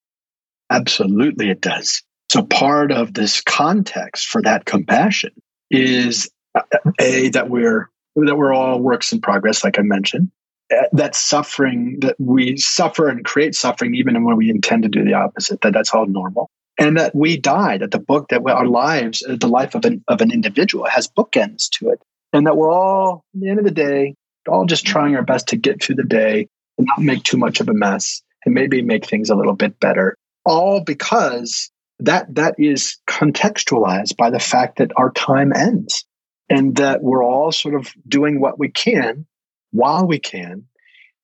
Absolutely, 0.72 1.50
it 1.50 1.62
does. 1.62 2.02
So, 2.32 2.44
part 2.44 2.92
of 2.92 3.14
this 3.14 3.42
context 3.42 4.28
for 4.28 4.42
that 4.44 4.66
compassion 4.66 5.32
is 5.70 6.32
uh, 6.56 6.62
a 7.00 7.30
that 7.30 7.50
we're 7.50 7.90
that 8.16 8.36
we're 8.36 8.54
all 8.54 8.80
works 8.80 9.12
in 9.12 9.22
progress, 9.22 9.64
like 9.64 9.80
I 9.80 9.84
mentioned. 9.84 10.32
Uh, 10.72 10.84
that 10.94 11.16
suffering 11.16 12.00
that 12.00 12.16
we 12.20 12.58
suffer 12.58 13.10
and 13.10 13.26
create 13.26 13.56
suffering, 13.56 13.96
even 13.96 14.24
when 14.24 14.38
we 14.38 14.50
intend 14.50 14.84
to 14.84 14.90
do 14.90 15.04
the 15.04 15.14
opposite. 15.14 15.62
That 15.62 15.74
that's 15.74 15.94
all 15.94 16.06
normal, 16.06 16.50
and 16.78 16.98
that 16.98 17.14
we 17.14 17.38
die. 17.38 17.78
That 17.78 17.92
the 17.92 18.00
book 18.00 18.30
that 18.30 18.46
our 18.46 18.66
lives, 18.66 19.24
uh, 19.28 19.36
the 19.40 19.48
life 19.48 19.76
of 19.76 19.84
an 19.86 20.04
of 20.08 20.22
an 20.22 20.32
individual, 20.32 20.86
has 20.86 21.08
bookends 21.08 21.70
to 21.80 21.90
it 21.90 22.02
and 22.34 22.48
that 22.48 22.58
we're 22.58 22.72
all, 22.72 23.26
at 23.36 23.42
the 23.42 23.50
end 23.50 23.60
of 23.60 23.66
the 23.66 23.72
day, 23.72 24.16
all 24.48 24.66
just 24.66 24.86
trying 24.86 25.16
our 25.16 25.24
best 25.24 25.48
to 25.50 25.58
get 25.58 25.82
through 25.82 25.96
the 25.96 26.04
day 26.04 26.48
and 26.78 26.88
not 26.88 27.00
make 27.00 27.24
too 27.24 27.38
much 27.38 27.60
of 27.60 27.70
a 27.70 27.74
mess 27.74 28.22
and 28.46 28.56
maybe 28.56 28.82
make 28.82 29.06
things 29.06 29.30
a 29.30 29.36
little 29.36 29.54
bit 29.54 29.80
better. 29.80 30.16
All 30.46 30.82
because 30.82 31.70
that 32.00 32.34
that 32.36 32.56
is 32.58 32.98
contextualized 33.08 34.18
by 34.18 34.32
the 34.32 34.40
fact 34.40 34.78
that 34.78 34.92
our 34.98 35.12
time 35.12 35.54
ends 35.54 36.06
and 36.52 36.76
that 36.76 37.02
we're 37.02 37.24
all 37.24 37.52
sort 37.52 37.76
of 37.76 37.94
doing 38.08 38.42
what 38.42 38.60
we 38.60 38.70
can 38.70 39.26
while 39.72 40.06
we 40.06 40.20
can. 40.20 40.66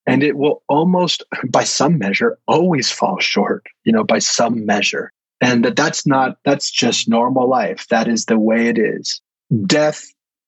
And 0.06 0.24
it 0.24 0.38
will 0.38 0.64
almost 0.70 1.24
by 1.50 1.66
some 1.66 1.98
measure 2.00 2.40
always 2.48 2.90
fall 2.90 3.20
short 3.20 3.68
you 3.84 3.92
know 3.92 4.04
by 4.04 4.20
some 4.20 4.66
measure. 4.66 5.12
And 5.40 5.66
that 5.66 5.76
that's 5.76 6.08
not 6.08 6.38
that's 6.44 6.72
just 6.72 7.10
normal 7.10 7.48
life. 7.48 7.88
That 7.90 8.08
is 8.08 8.26
the 8.26 8.40
way 8.40 8.68
it 8.68 8.80
is. 8.80 9.22
Death 9.66 10.06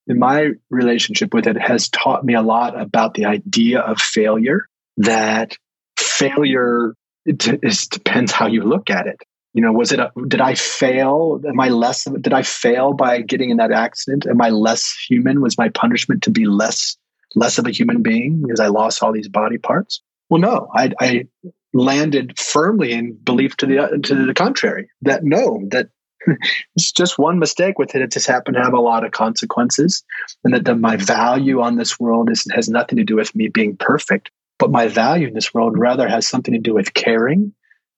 in 0.08 0.18
my 0.18 0.52
relationship 0.70 1.34
with 1.34 1.46
it 1.46 1.58
has 1.58 1.90
taught 1.90 2.26
me 2.26 2.34
a 2.34 2.42
lot 2.42 2.80
about 2.80 3.14
the 3.14 3.26
idea 3.26 3.80
of 3.80 4.02
failure 4.02 4.68
that 4.98 5.56
failure 5.98 6.96
it, 7.26 7.48
it 7.48 7.88
depends 7.92 8.32
how 8.32 8.48
you 8.48 8.64
look 8.64 8.90
at 8.90 9.06
it 9.08 9.22
you 9.54 9.62
know 9.62 9.72
was 9.72 9.92
it 9.92 10.00
a, 10.00 10.12
did 10.28 10.42
i 10.42 10.54
fail 10.56 11.42
am 11.48 11.60
i 11.60 11.70
less 11.70 12.06
did 12.22 12.34
i 12.34 12.44
fail 12.44 12.94
by 12.94 13.22
getting 13.22 13.50
in 13.50 13.58
that 13.58 13.72
accident 13.72 14.26
am 14.28 14.42
i 14.42 14.50
less 14.50 14.96
human 15.08 15.42
was 15.42 15.58
my 15.58 15.70
punishment 15.70 16.24
to 16.24 16.30
be 16.30 16.46
less 16.46 16.98
less 17.36 17.58
of 17.58 17.66
a 17.66 17.72
human 17.72 18.02
being 18.02 18.42
because 18.42 18.60
i 18.60 18.68
lost 18.68 19.02
all 19.02 19.12
these 19.12 19.30
body 19.30 19.58
parts 19.58 20.02
well 20.30 20.42
no 20.42 20.68
i, 20.76 20.92
I 21.00 21.28
landed 21.74 22.38
firmly 22.40 22.92
in 22.92 23.14
belief 23.24 23.56
to 23.58 23.66
the 23.66 24.00
to 24.04 24.26
the 24.26 24.34
contrary 24.34 24.90
that 25.02 25.24
no 25.24 25.62
that 25.72 25.90
it's 26.76 26.92
just 26.92 27.18
one 27.18 27.40
mistake 27.40 27.80
with 27.80 27.96
it. 27.96 28.02
It 28.02 28.12
just 28.12 28.28
happened 28.28 28.56
to 28.56 28.64
have 28.64 28.74
a 28.74 28.80
lot 28.80 29.06
of 29.06 29.12
consequences, 29.12 30.04
and 30.44 30.54
that 30.54 30.66
the, 30.66 30.76
my 30.76 30.98
value 30.98 31.62
on 31.62 31.78
this 31.78 32.00
world 32.00 32.30
is, 32.30 32.46
has 32.54 32.70
nothing 32.70 32.98
to 32.98 33.04
do 33.04 33.16
with 33.16 33.34
me 33.36 33.48
being 33.48 33.78
perfect, 33.78 34.32
but 34.58 34.72
my 34.72 34.88
value 34.88 35.28
in 35.28 35.34
this 35.34 35.54
world 35.54 35.78
rather 35.78 36.08
has 36.08 36.28
something 36.28 36.54
to 36.54 36.60
do 36.60 36.74
with 36.74 36.94
caring 36.94 37.54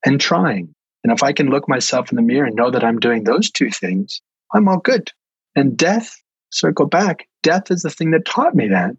and 0.05 0.19
trying. 0.19 0.73
And 1.03 1.11
if 1.11 1.23
I 1.23 1.33
can 1.33 1.49
look 1.49 1.67
myself 1.67 2.11
in 2.11 2.15
the 2.15 2.21
mirror 2.21 2.45
and 2.45 2.55
know 2.55 2.71
that 2.71 2.83
I'm 2.83 2.99
doing 2.99 3.23
those 3.23 3.49
two 3.51 3.69
things, 3.69 4.21
I'm 4.53 4.67
all 4.67 4.77
good. 4.77 5.11
And 5.55 5.77
death, 5.77 6.15
circle 6.51 6.85
back, 6.85 7.27
death 7.43 7.71
is 7.71 7.81
the 7.81 7.89
thing 7.89 8.11
that 8.11 8.25
taught 8.25 8.55
me 8.55 8.69
that. 8.69 8.91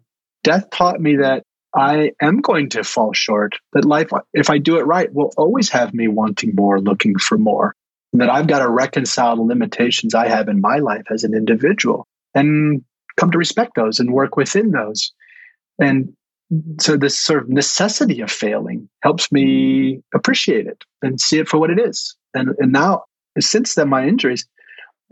Death 0.43 0.69
taught 0.69 0.99
me 0.99 1.17
that 1.17 1.43
I 1.75 2.11
am 2.21 2.41
going 2.41 2.69
to 2.69 2.83
fall 2.83 3.13
short, 3.13 3.55
that 3.71 3.85
life, 3.85 4.09
if 4.33 4.49
I 4.49 4.57
do 4.57 4.77
it 4.77 4.83
right, 4.83 5.11
will 5.11 5.31
always 5.37 5.69
have 5.69 5.93
me 5.93 6.07
wanting 6.07 6.53
more, 6.55 6.79
looking 6.79 7.17
for 7.17 7.37
more 7.37 7.75
and 8.13 8.21
that 8.21 8.29
I've 8.29 8.47
got 8.47 8.59
to 8.59 8.69
reconcile 8.69 9.35
the 9.35 9.41
limitations 9.41 10.13
I 10.13 10.27
have 10.29 10.47
in 10.47 10.61
my 10.61 10.77
life 10.77 11.05
as 11.11 11.23
an 11.23 11.33
individual 11.33 12.07
and 12.33 12.83
come 13.17 13.31
to 13.31 13.37
respect 13.37 13.71
those 13.75 13.99
and 13.99 14.13
work 14.13 14.37
within 14.37 14.71
those. 14.71 15.11
And 15.79 16.13
Mm-hmm. 16.53 16.73
so 16.79 16.97
this 16.97 17.17
sort 17.17 17.43
of 17.43 17.49
necessity 17.49 18.21
of 18.21 18.29
failing 18.29 18.87
helps 19.01 19.31
me 19.31 19.93
mm-hmm. 19.93 20.17
appreciate 20.17 20.67
it 20.67 20.83
and 21.01 21.19
see 21.19 21.39
it 21.39 21.47
for 21.47 21.57
what 21.57 21.71
it 21.71 21.79
is. 21.79 22.15
And, 22.33 22.49
and 22.59 22.71
now, 22.71 23.05
since 23.39 23.75
then, 23.75 23.89
my 23.89 24.07
injuries, 24.07 24.45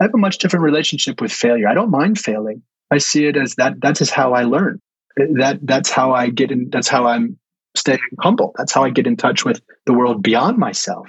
I 0.00 0.04
have 0.04 0.14
a 0.14 0.18
much 0.18 0.38
different 0.38 0.64
relationship 0.64 1.20
with 1.20 1.32
failure. 1.32 1.68
I 1.68 1.74
don't 1.74 1.90
mind 1.90 2.18
failing. 2.18 2.62
I 2.90 2.98
see 2.98 3.26
it 3.26 3.36
as 3.36 3.54
that. 3.56 3.80
That 3.80 4.00
is 4.00 4.10
how 4.10 4.34
I 4.34 4.44
learn. 4.44 4.80
That 5.16 5.58
that's 5.62 5.90
how 5.90 6.12
I 6.12 6.28
get 6.28 6.50
in. 6.50 6.68
That's 6.70 6.88
how 6.88 7.06
I'm 7.06 7.38
staying 7.76 8.00
humble. 8.20 8.52
That's 8.56 8.72
how 8.72 8.84
I 8.84 8.90
get 8.90 9.06
in 9.06 9.16
touch 9.16 9.44
with 9.44 9.60
the 9.86 9.94
world 9.94 10.22
beyond 10.22 10.58
myself. 10.58 11.08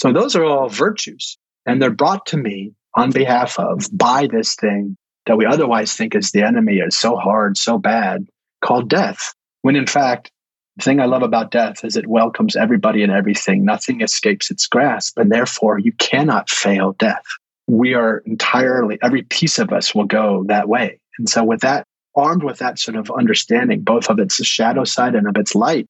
So 0.00 0.12
those 0.12 0.36
are 0.36 0.44
all 0.44 0.68
virtues 0.68 1.38
and 1.66 1.82
they're 1.82 1.90
brought 1.90 2.26
to 2.26 2.36
me 2.36 2.72
on 2.94 3.10
behalf 3.10 3.58
of 3.58 3.86
by 3.92 4.28
this 4.30 4.54
thing 4.54 4.96
that 5.26 5.36
we 5.36 5.44
otherwise 5.44 5.94
think 5.94 6.14
is 6.14 6.30
the 6.30 6.42
enemy 6.42 6.76
is 6.78 6.96
so 6.96 7.16
hard, 7.16 7.56
so 7.56 7.78
bad 7.78 8.26
called 8.64 8.88
death. 8.88 9.34
When 9.62 9.76
in 9.76 9.86
fact, 9.86 10.30
the 10.76 10.84
thing 10.84 11.00
I 11.00 11.06
love 11.06 11.22
about 11.22 11.50
death 11.50 11.84
is 11.84 11.96
it 11.96 12.06
welcomes 12.06 12.54
everybody 12.54 13.02
and 13.02 13.12
everything. 13.12 13.64
Nothing 13.64 14.00
escapes 14.00 14.50
its 14.50 14.66
grasp. 14.66 15.18
And 15.18 15.30
therefore 15.30 15.78
you 15.78 15.92
cannot 15.92 16.48
fail 16.48 16.92
death. 16.92 17.24
We 17.66 17.94
are 17.94 18.18
entirely, 18.18 18.98
every 19.02 19.22
piece 19.22 19.58
of 19.58 19.72
us 19.72 19.94
will 19.94 20.04
go 20.04 20.44
that 20.48 20.68
way. 20.68 21.00
And 21.18 21.28
so 21.28 21.42
with 21.44 21.60
that, 21.60 21.84
armed 22.14 22.42
with 22.42 22.58
that 22.58 22.78
sort 22.78 22.96
of 22.96 23.10
understanding, 23.10 23.82
both 23.82 24.08
of 24.08 24.18
its 24.18 24.36
shadow 24.44 24.84
side 24.84 25.14
and 25.14 25.28
of 25.28 25.36
its 25.36 25.54
light, 25.54 25.86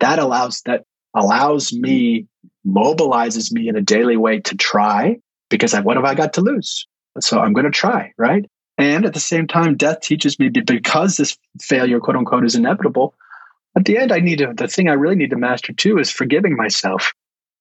that 0.00 0.18
allows 0.18 0.62
that 0.62 0.84
allows 1.14 1.72
me 1.72 2.26
mobilizes 2.66 3.52
me 3.52 3.68
in 3.68 3.76
a 3.76 3.82
daily 3.82 4.16
way 4.16 4.40
to 4.40 4.56
try 4.56 5.16
because 5.48 5.74
I, 5.74 5.80
what 5.80 5.96
have 5.96 6.04
I 6.04 6.14
got 6.14 6.34
to 6.34 6.40
lose? 6.40 6.86
So 7.20 7.40
I'm 7.40 7.52
going 7.52 7.64
to 7.64 7.70
try, 7.70 8.12
right? 8.16 8.48
And 8.80 9.04
at 9.04 9.12
the 9.12 9.20
same 9.20 9.46
time, 9.46 9.76
death 9.76 10.00
teaches 10.00 10.38
me 10.38 10.48
because 10.48 11.18
this 11.18 11.36
failure, 11.60 12.00
quote 12.00 12.16
unquote, 12.16 12.46
is 12.46 12.54
inevitable. 12.54 13.14
At 13.76 13.84
the 13.84 13.98
end, 13.98 14.10
I 14.10 14.20
need 14.20 14.38
to, 14.38 14.54
the 14.54 14.68
thing 14.68 14.88
I 14.88 14.94
really 14.94 15.16
need 15.16 15.30
to 15.30 15.36
master 15.36 15.74
too 15.74 15.98
is 15.98 16.10
forgiving 16.10 16.56
myself. 16.56 17.12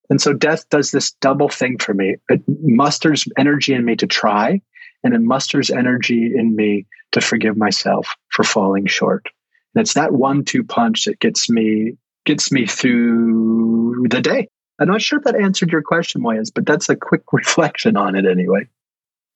And 0.09 0.21
so 0.21 0.31
death 0.31 0.69
does 0.69 0.91
this 0.91 1.11
double 1.19 1.49
thing 1.49 1.77
for 1.77 1.93
me. 1.93 2.15
It 2.29 2.41
musters 2.47 3.27
energy 3.37 3.73
in 3.73 3.83
me 3.83 3.97
to 3.97 4.07
try, 4.07 4.61
and 5.03 5.13
it 5.13 5.19
musters 5.19 5.69
energy 5.69 6.31
in 6.33 6.55
me 6.55 6.87
to 7.11 7.19
forgive 7.19 7.57
myself 7.57 8.15
for 8.29 8.43
falling 8.43 8.85
short. 8.85 9.27
And 9.75 9.81
it's 9.81 9.95
that 9.95 10.13
one 10.13 10.45
two 10.45 10.63
punch 10.63 11.03
that 11.03 11.19
gets 11.19 11.49
me 11.49 11.97
gets 12.25 12.49
me 12.49 12.65
through 12.65 14.07
the 14.09 14.21
day. 14.21 14.47
I'm 14.79 14.87
not 14.87 15.01
sure 15.01 15.19
if 15.19 15.25
that 15.25 15.35
answered 15.35 15.71
your 15.73 15.81
question, 15.81 16.21
Moyez, 16.21 16.49
but 16.53 16.65
that's 16.65 16.87
a 16.87 16.95
quick 16.95 17.23
reflection 17.33 17.97
on 17.97 18.15
it 18.15 18.25
anyway. 18.25 18.69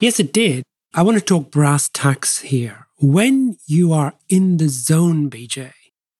Yes, 0.00 0.18
it 0.18 0.32
did. 0.32 0.64
I 0.96 1.02
want 1.02 1.18
to 1.18 1.24
talk 1.24 1.50
brass 1.50 1.88
tacks 1.88 2.38
here. 2.38 2.86
When 3.00 3.56
you 3.66 3.92
are 3.92 4.14
in 4.28 4.58
the 4.58 4.68
zone, 4.68 5.28
BJ, 5.28 5.72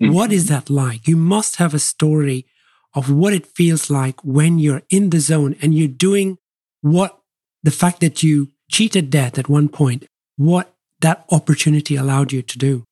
mm-hmm. 0.02 0.12
what 0.12 0.32
is 0.32 0.48
that 0.48 0.68
like? 0.68 1.06
You 1.06 1.16
must 1.16 1.56
have 1.56 1.74
a 1.74 1.78
story 1.78 2.46
of 2.92 3.08
what 3.08 3.32
it 3.32 3.46
feels 3.46 3.88
like 3.88 4.20
when 4.24 4.58
you're 4.58 4.82
in 4.90 5.10
the 5.10 5.20
zone 5.20 5.54
and 5.62 5.76
you're 5.76 5.86
doing 5.86 6.38
what 6.80 7.20
the 7.62 7.70
fact 7.70 8.00
that 8.00 8.24
you 8.24 8.50
cheated 8.68 9.10
death 9.10 9.38
at 9.38 9.48
one 9.48 9.68
point, 9.68 10.06
what 10.36 10.74
that 11.02 11.24
opportunity 11.30 11.94
allowed 11.94 12.32
you 12.32 12.42
to 12.42 12.58
do. 12.58 12.82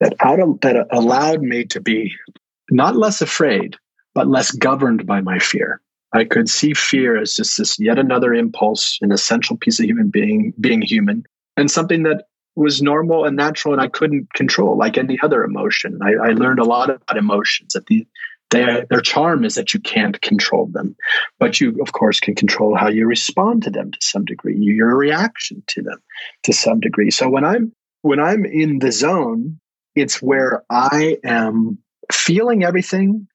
That, 0.00 0.14
out, 0.20 0.62
that 0.62 0.86
allowed 0.90 1.42
me 1.42 1.66
to 1.66 1.80
be 1.82 2.14
not 2.70 2.96
less 2.96 3.20
afraid, 3.20 3.76
but 4.14 4.28
less 4.28 4.50
governed 4.50 5.06
by 5.06 5.20
my 5.20 5.38
fear. 5.38 5.82
I 6.12 6.24
could 6.24 6.48
see 6.48 6.74
fear 6.74 7.16
as 7.20 7.34
just 7.34 7.58
this 7.58 7.78
yet 7.78 7.98
another 7.98 8.34
impulse, 8.34 8.98
an 9.00 9.12
essential 9.12 9.56
piece 9.56 9.80
of 9.80 9.86
human 9.86 10.10
being, 10.10 10.52
being 10.60 10.82
human, 10.82 11.24
and 11.56 11.70
something 11.70 12.02
that 12.02 12.26
was 12.54 12.82
normal 12.82 13.24
and 13.24 13.36
natural 13.36 13.72
and 13.72 13.80
I 13.80 13.88
couldn't 13.88 14.32
control 14.34 14.76
like 14.76 14.98
any 14.98 15.18
other 15.22 15.42
emotion. 15.42 15.98
I, 16.02 16.12
I 16.12 16.28
learned 16.32 16.58
a 16.58 16.64
lot 16.64 16.90
about 16.90 17.16
emotions 17.16 17.72
that 17.72 17.86
the, 17.86 18.06
their, 18.50 18.84
their 18.90 19.00
charm 19.00 19.44
is 19.44 19.54
that 19.54 19.72
you 19.72 19.80
can't 19.80 20.20
control 20.20 20.66
them, 20.66 20.94
but 21.38 21.60
you, 21.60 21.78
of 21.80 21.92
course, 21.92 22.20
can 22.20 22.34
control 22.34 22.76
how 22.76 22.88
you 22.88 23.06
respond 23.06 23.62
to 23.62 23.70
them 23.70 23.90
to 23.90 23.98
some 24.02 24.26
degree, 24.26 24.56
your 24.58 24.94
reaction 24.94 25.62
to 25.68 25.82
them 25.82 25.98
to 26.42 26.52
some 26.52 26.78
degree. 26.78 27.10
So 27.10 27.30
when 27.30 27.44
I'm 27.44 27.72
when 28.02 28.20
I'm 28.20 28.44
in 28.44 28.80
the 28.80 28.92
zone, 28.92 29.58
it's 29.94 30.20
where 30.20 30.64
I 30.68 31.18
am 31.24 31.78
feeling 32.12 32.64
everything, 32.64 33.28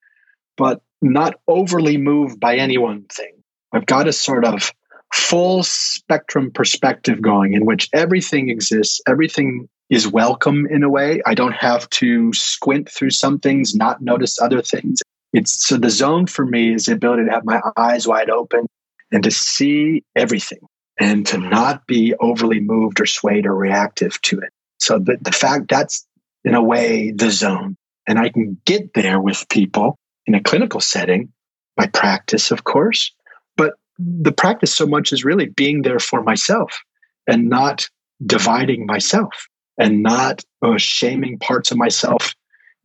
but 0.57 0.81
not 1.01 1.35
overly 1.47 1.97
moved 1.97 2.39
by 2.39 2.55
any 2.55 2.77
one 2.77 3.03
thing. 3.03 3.33
I've 3.71 3.85
got 3.85 4.07
a 4.07 4.13
sort 4.13 4.45
of 4.45 4.71
full 5.13 5.63
spectrum 5.63 6.51
perspective 6.51 7.21
going 7.21 7.53
in 7.53 7.65
which 7.65 7.89
everything 7.93 8.49
exists, 8.49 9.01
everything 9.07 9.69
is 9.89 10.07
welcome 10.07 10.67
in 10.69 10.83
a 10.83 10.89
way. 10.89 11.21
I 11.25 11.33
don't 11.33 11.53
have 11.53 11.89
to 11.91 12.33
squint 12.33 12.89
through 12.89 13.11
some 13.11 13.39
things, 13.39 13.73
not 13.73 14.01
notice 14.01 14.41
other 14.41 14.61
things. 14.61 15.01
It's 15.33 15.67
so 15.67 15.77
the 15.77 15.89
zone 15.89 16.27
for 16.27 16.45
me 16.45 16.73
is 16.73 16.85
the 16.85 16.93
ability 16.93 17.25
to 17.25 17.31
have 17.31 17.45
my 17.45 17.61
eyes 17.77 18.07
wide 18.07 18.29
open 18.29 18.65
and 19.11 19.23
to 19.23 19.31
see 19.31 20.03
everything 20.15 20.59
and 20.99 21.25
to 21.27 21.37
not 21.37 21.85
be 21.87 22.15
overly 22.19 22.59
moved 22.59 22.99
or 22.99 23.05
swayed 23.05 23.45
or 23.45 23.55
reactive 23.55 24.21
to 24.23 24.39
it. 24.39 24.49
So 24.79 24.99
the, 24.99 25.17
the 25.21 25.31
fact 25.31 25.69
that's 25.69 26.05
in 26.43 26.55
a 26.55 26.63
way 26.63 27.11
the 27.11 27.29
zone. 27.29 27.75
And 28.07 28.17
I 28.17 28.29
can 28.29 28.59
get 28.65 28.93
there 28.93 29.19
with 29.19 29.49
people 29.49 29.97
in 30.27 30.35
a 30.35 30.43
clinical 30.43 30.79
setting 30.79 31.31
by 31.75 31.87
practice, 31.87 32.51
of 32.51 32.63
course. 32.63 33.13
But 33.55 33.73
the 33.97 34.31
practice 34.31 34.75
so 34.75 34.85
much 34.85 35.11
is 35.11 35.25
really 35.25 35.47
being 35.47 35.81
there 35.81 35.99
for 35.99 36.21
myself 36.21 36.83
and 37.25 37.49
not 37.49 37.89
dividing 38.25 38.85
myself 38.85 39.47
and 39.77 40.03
not 40.03 40.43
uh, 40.61 40.77
shaming 40.77 41.39
parts 41.39 41.71
of 41.71 41.77
myself 41.77 42.35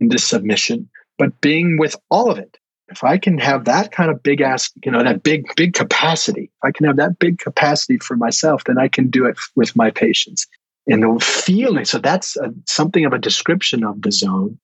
into 0.01 0.19
submission, 0.19 0.89
but 1.19 1.41
being 1.41 1.79
with 1.79 1.97
all 2.11 2.31
of 2.31 2.39
it. 2.39 2.59
If 2.89 3.03
I 3.03 3.17
can 3.17 3.39
have 3.39 3.65
that 3.65 3.91
kind 3.91 4.11
of 4.11 4.23
big 4.23 4.43
ass, 4.43 4.71
you 4.85 4.93
know, 4.93 5.03
that 5.03 5.23
big, 5.23 5.47
big 5.57 5.73
capacity, 5.73 6.45
if 6.45 6.65
I 6.65 6.73
can 6.73 6.87
have 6.87 6.97
that 6.97 7.19
big 7.19 7.39
capacity 7.39 7.99
for 7.99 8.17
myself, 8.17 8.65
then 8.65 8.77
I 8.79 8.89
can 8.89 9.09
do 9.09 9.25
it 9.25 9.39
with 9.57 9.75
my 9.75 9.91
patients. 9.91 10.47
And 10.87 11.03
the 11.03 11.25
feeling, 11.25 11.87
so 11.87 11.99
that's 11.99 12.37
a, 12.37 12.53
something 12.67 13.07
of 13.07 13.13
a 13.15 13.19
description 13.19 13.85
of 13.85 14.03
the 14.03 14.13
zone, 14.13 14.59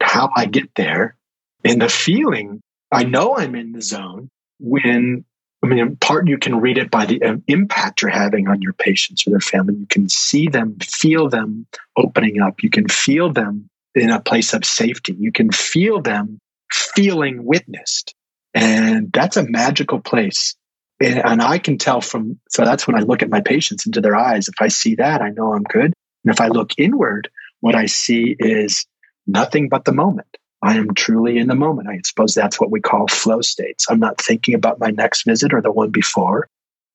how 0.00 0.30
I 0.34 0.46
get 0.46 0.74
there. 0.76 1.16
And 1.64 1.80
the 1.80 1.88
feeling, 1.88 2.60
I 2.92 3.04
know 3.04 3.36
I'm 3.36 3.54
in 3.54 3.72
the 3.72 3.82
zone 3.82 4.30
when 4.58 5.24
I 5.62 5.66
mean, 5.66 5.78
in 5.78 5.96
part 5.96 6.28
you 6.28 6.36
can 6.36 6.60
read 6.60 6.76
it 6.76 6.90
by 6.90 7.06
the 7.06 7.22
um, 7.22 7.42
impact 7.48 8.02
you're 8.02 8.10
having 8.10 8.48
on 8.48 8.60
your 8.60 8.74
patients 8.74 9.26
or 9.26 9.30
their 9.30 9.40
family. 9.40 9.76
You 9.76 9.86
can 9.86 10.10
see 10.10 10.48
them, 10.48 10.76
feel 10.82 11.30
them 11.30 11.66
opening 11.96 12.42
up. 12.42 12.62
You 12.62 12.68
can 12.68 12.86
feel 12.86 13.32
them 13.32 13.70
in 13.94 14.10
a 14.10 14.20
place 14.20 14.52
of 14.52 14.66
safety. 14.66 15.16
You 15.18 15.32
can 15.32 15.50
feel 15.50 16.02
them 16.02 16.38
feeling 16.70 17.46
witnessed. 17.46 18.14
And 18.52 19.10
that's 19.10 19.38
a 19.38 19.48
magical 19.48 20.00
place. 20.00 20.54
And, 21.00 21.24
and 21.24 21.40
I 21.40 21.56
can 21.56 21.78
tell 21.78 22.02
from, 22.02 22.38
so 22.50 22.66
that's 22.66 22.86
when 22.86 22.96
I 22.96 23.00
look 23.00 23.22
at 23.22 23.30
my 23.30 23.40
patients 23.40 23.86
into 23.86 24.02
their 24.02 24.16
eyes. 24.16 24.48
If 24.48 24.60
I 24.60 24.68
see 24.68 24.96
that, 24.96 25.22
I 25.22 25.30
know 25.30 25.54
I'm 25.54 25.62
good. 25.62 25.94
And 26.24 26.34
if 26.34 26.42
I 26.42 26.48
look 26.48 26.72
inward, 26.76 27.30
what 27.60 27.74
I 27.74 27.86
see 27.86 28.36
is 28.38 28.84
nothing 29.26 29.70
but 29.70 29.86
the 29.86 29.92
moment. 29.92 30.36
I 30.64 30.78
am 30.78 30.94
truly 30.94 31.36
in 31.36 31.46
the 31.46 31.54
moment. 31.54 31.88
I 31.88 32.00
suppose 32.02 32.32
that's 32.32 32.58
what 32.58 32.70
we 32.70 32.80
call 32.80 33.06
flow 33.06 33.42
states. 33.42 33.86
I'm 33.90 34.00
not 34.00 34.18
thinking 34.18 34.54
about 34.54 34.80
my 34.80 34.90
next 34.90 35.24
visit 35.24 35.52
or 35.52 35.60
the 35.60 35.70
one 35.70 35.90
before. 35.90 36.48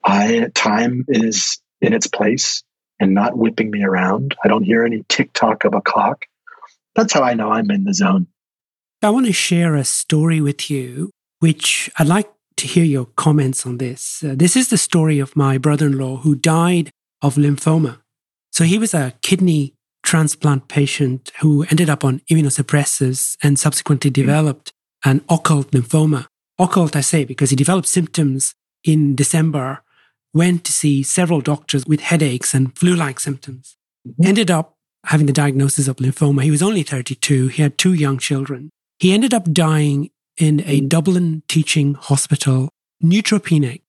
I 0.03 0.47
time 0.55 1.05
is 1.07 1.61
in 1.79 1.93
its 1.93 2.07
place 2.07 2.63
and 2.99 3.13
not 3.13 3.37
whipping 3.37 3.69
me 3.69 3.83
around. 3.83 4.35
I 4.43 4.47
don't 4.47 4.63
hear 4.63 4.83
any 4.83 5.05
tick 5.07 5.33
tock 5.33 5.65
of 5.65 5.75
a 5.75 5.81
clock. 5.81 6.25
That's 6.95 7.13
how 7.13 7.21
I 7.21 7.35
know 7.35 7.51
I'm 7.51 7.69
in 7.69 7.83
the 7.83 7.93
zone. 7.93 8.25
I 9.03 9.11
want 9.11 9.27
to 9.27 9.33
share 9.33 9.75
a 9.75 9.85
story 9.85 10.41
with 10.41 10.71
you, 10.71 11.11
which 11.37 11.91
I'd 11.99 12.07
like 12.07 12.29
to 12.57 12.67
hear 12.67 12.83
your 12.83 13.05
comments 13.05 13.67
on 13.67 13.77
this. 13.77 14.23
Uh, 14.23 14.33
this 14.35 14.55
is 14.55 14.69
the 14.69 14.79
story 14.79 15.19
of 15.19 15.35
my 15.35 15.59
brother 15.59 15.85
in 15.85 15.99
law 15.99 16.17
who 16.17 16.33
died 16.33 16.89
of 17.21 17.35
lymphoma. 17.35 17.99
So 18.51 18.63
he 18.63 18.79
was 18.79 18.95
a 18.95 19.13
kidney 19.21 19.75
transplant 20.09 20.67
patient 20.67 21.31
who 21.39 21.63
ended 21.69 21.87
up 21.87 22.03
on 22.03 22.19
immunosuppressants 22.31 23.37
and 23.43 23.59
subsequently 23.59 24.09
developed 24.09 24.73
an 25.05 25.23
occult 25.29 25.69
lymphoma. 25.69 26.25
Occult, 26.57 26.95
I 26.95 27.01
say, 27.01 27.23
because 27.23 27.51
he 27.51 27.55
developed 27.55 27.87
symptoms 27.87 28.55
in 28.83 29.15
December, 29.15 29.83
went 30.33 30.63
to 30.63 30.71
see 30.71 31.03
several 31.03 31.41
doctors 31.41 31.85
with 31.85 31.99
headaches 31.99 32.55
and 32.55 32.75
flu 32.75 32.95
like 32.95 33.19
symptoms, 33.19 33.77
ended 34.23 34.49
up 34.49 34.73
having 35.05 35.27
the 35.27 35.39
diagnosis 35.41 35.87
of 35.87 35.97
lymphoma. 35.97 36.41
He 36.41 36.49
was 36.49 36.63
only 36.63 36.81
32, 36.81 37.49
he 37.49 37.61
had 37.61 37.77
two 37.77 37.93
young 37.93 38.17
children. 38.17 38.71
He 38.97 39.13
ended 39.13 39.31
up 39.31 39.53
dying 39.53 40.09
in 40.37 40.63
a. 40.65 40.81
Dublin 40.81 41.43
teaching 41.47 41.93
hospital, 41.93 42.69
neutropenic 43.03 43.81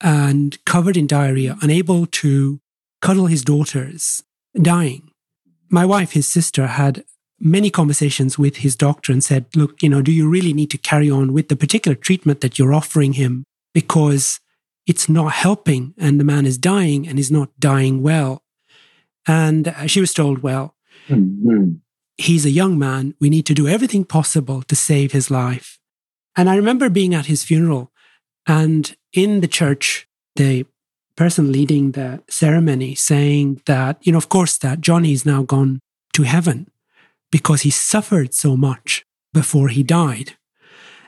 and 0.00 0.58
covered 0.64 0.96
in 0.96 1.06
diarrhea, 1.06 1.56
unable 1.62 2.06
to 2.06 2.58
cuddle 3.00 3.26
his 3.26 3.42
daughters, 3.42 4.24
dying 4.60 5.07
my 5.70 5.84
wife, 5.84 6.12
his 6.12 6.26
sister, 6.26 6.66
had 6.66 7.04
many 7.40 7.70
conversations 7.70 8.38
with 8.38 8.58
his 8.58 8.74
doctor 8.74 9.12
and 9.12 9.22
said, 9.22 9.46
look, 9.54 9.82
you 9.82 9.88
know, 9.88 10.02
do 10.02 10.12
you 10.12 10.28
really 10.28 10.52
need 10.52 10.70
to 10.70 10.78
carry 10.78 11.10
on 11.10 11.32
with 11.32 11.48
the 11.48 11.56
particular 11.56 11.94
treatment 11.94 12.40
that 12.40 12.58
you're 12.58 12.74
offering 12.74 13.14
him? 13.14 13.44
Because 13.72 14.40
it's 14.86 15.08
not 15.08 15.32
helping 15.32 15.94
and 15.98 16.18
the 16.18 16.24
man 16.24 16.46
is 16.46 16.58
dying 16.58 17.06
and 17.06 17.18
he's 17.18 17.30
not 17.30 17.50
dying 17.60 18.02
well. 18.02 18.42
And 19.26 19.74
she 19.86 20.00
was 20.00 20.14
told, 20.14 20.42
well, 20.42 20.74
mm-hmm. 21.08 21.74
he's 22.16 22.46
a 22.46 22.50
young 22.50 22.78
man. 22.78 23.14
We 23.20 23.30
need 23.30 23.46
to 23.46 23.54
do 23.54 23.68
everything 23.68 24.04
possible 24.04 24.62
to 24.62 24.74
save 24.74 25.12
his 25.12 25.30
life. 25.30 25.78
And 26.36 26.48
I 26.48 26.56
remember 26.56 26.88
being 26.88 27.14
at 27.14 27.26
his 27.26 27.44
funeral 27.44 27.92
and 28.46 28.96
in 29.12 29.40
the 29.40 29.48
church, 29.48 30.08
the 30.36 30.66
person 31.18 31.50
leading 31.50 31.92
the 31.92 32.22
ceremony 32.28 32.94
saying 32.94 33.60
that, 33.66 33.98
you 34.02 34.12
know, 34.12 34.18
of 34.18 34.28
course, 34.28 34.56
that 34.58 34.80
Johnny 34.80 35.12
is 35.12 35.26
now 35.26 35.42
gone 35.42 35.80
to 36.12 36.22
heaven 36.22 36.68
because 37.32 37.62
he 37.62 37.70
suffered 37.70 38.32
so 38.32 38.56
much 38.56 39.04
before 39.34 39.68
he 39.68 39.82
died. 39.82 40.36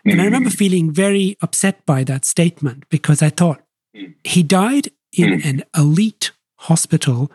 And 0.04 0.20
I 0.20 0.24
remember 0.24 0.50
mm. 0.50 0.56
feeling 0.56 0.90
very 0.90 1.36
upset 1.42 1.86
by 1.86 2.04
that 2.04 2.24
statement 2.24 2.88
because 2.90 3.22
I 3.22 3.30
thought 3.30 3.62
mm. 3.96 4.14
he 4.24 4.42
died 4.42 4.88
in 5.12 5.30
mm. 5.30 5.44
an 5.44 5.62
elite 5.76 6.32
hospital 6.56 7.30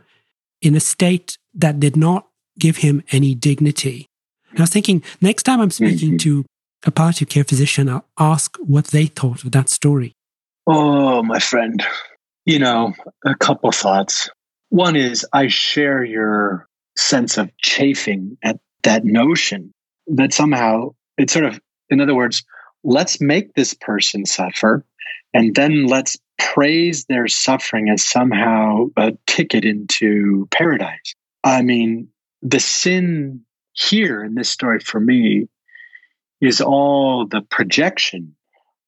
in 0.61 0.75
a 0.75 0.79
state 0.79 1.37
that 1.53 1.79
did 1.79 1.95
not 1.95 2.27
give 2.59 2.77
him 2.77 3.03
any 3.11 3.35
dignity. 3.35 4.07
And 4.49 4.59
I 4.59 4.63
was 4.63 4.69
thinking, 4.71 5.01
next 5.21 5.43
time 5.43 5.61
I'm 5.61 5.71
speaking 5.71 6.17
mm-hmm. 6.17 6.41
to 6.41 6.45
a 6.85 6.91
palliative 6.91 7.29
care 7.29 7.43
physician, 7.43 7.87
I'll 7.87 8.05
ask 8.19 8.57
what 8.57 8.87
they 8.87 9.05
thought 9.05 9.43
of 9.43 9.51
that 9.51 9.69
story. 9.69 10.11
Oh, 10.67 11.21
my 11.23 11.39
friend, 11.39 11.85
you 12.45 12.59
know, 12.59 12.93
a 13.25 13.35
couple 13.35 13.71
thoughts. 13.71 14.29
One 14.69 14.95
is 14.95 15.25
I 15.33 15.47
share 15.47 16.03
your 16.03 16.67
sense 16.95 17.37
of 17.37 17.55
chafing 17.57 18.37
at 18.43 18.59
that 18.83 19.03
notion 19.03 19.73
that 20.07 20.33
somehow 20.33 20.91
it's 21.17 21.33
sort 21.33 21.45
of, 21.45 21.59
in 21.89 22.01
other 22.01 22.15
words, 22.15 22.43
let's 22.83 23.19
make 23.19 23.53
this 23.53 23.73
person 23.73 24.25
suffer 24.25 24.85
and 25.33 25.53
then 25.55 25.87
let's 25.87 26.17
praise 26.37 27.05
their 27.05 27.27
suffering 27.27 27.89
as 27.89 28.03
somehow 28.03 28.85
a 28.95 29.13
ticket 29.25 29.65
into 29.65 30.47
paradise. 30.51 31.15
I 31.43 31.61
mean, 31.61 32.09
the 32.41 32.59
sin 32.59 33.41
here 33.73 34.23
in 34.23 34.35
this 34.35 34.49
story 34.49 34.79
for 34.79 34.99
me 34.99 35.47
is 36.39 36.61
all 36.61 37.27
the 37.27 37.41
projection 37.41 38.35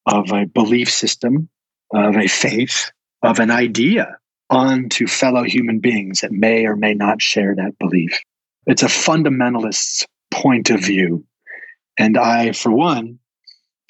of 0.06 0.32
a 0.32 0.46
belief 0.46 0.90
system, 0.90 1.48
of 1.92 2.16
a 2.16 2.28
faith, 2.28 2.92
of 3.22 3.40
an 3.40 3.50
idea 3.50 4.18
onto 4.50 5.06
fellow 5.06 5.42
human 5.42 5.80
beings 5.80 6.20
that 6.20 6.32
may 6.32 6.66
or 6.66 6.76
may 6.76 6.94
not 6.94 7.20
share 7.20 7.54
that 7.56 7.78
belief. 7.78 8.18
It's 8.66 8.82
a 8.82 8.86
fundamentalist's 8.86 10.06
point 10.30 10.70
of 10.70 10.80
view. 10.80 11.24
And 11.98 12.16
I, 12.16 12.52
for 12.52 12.70
one, 12.70 13.18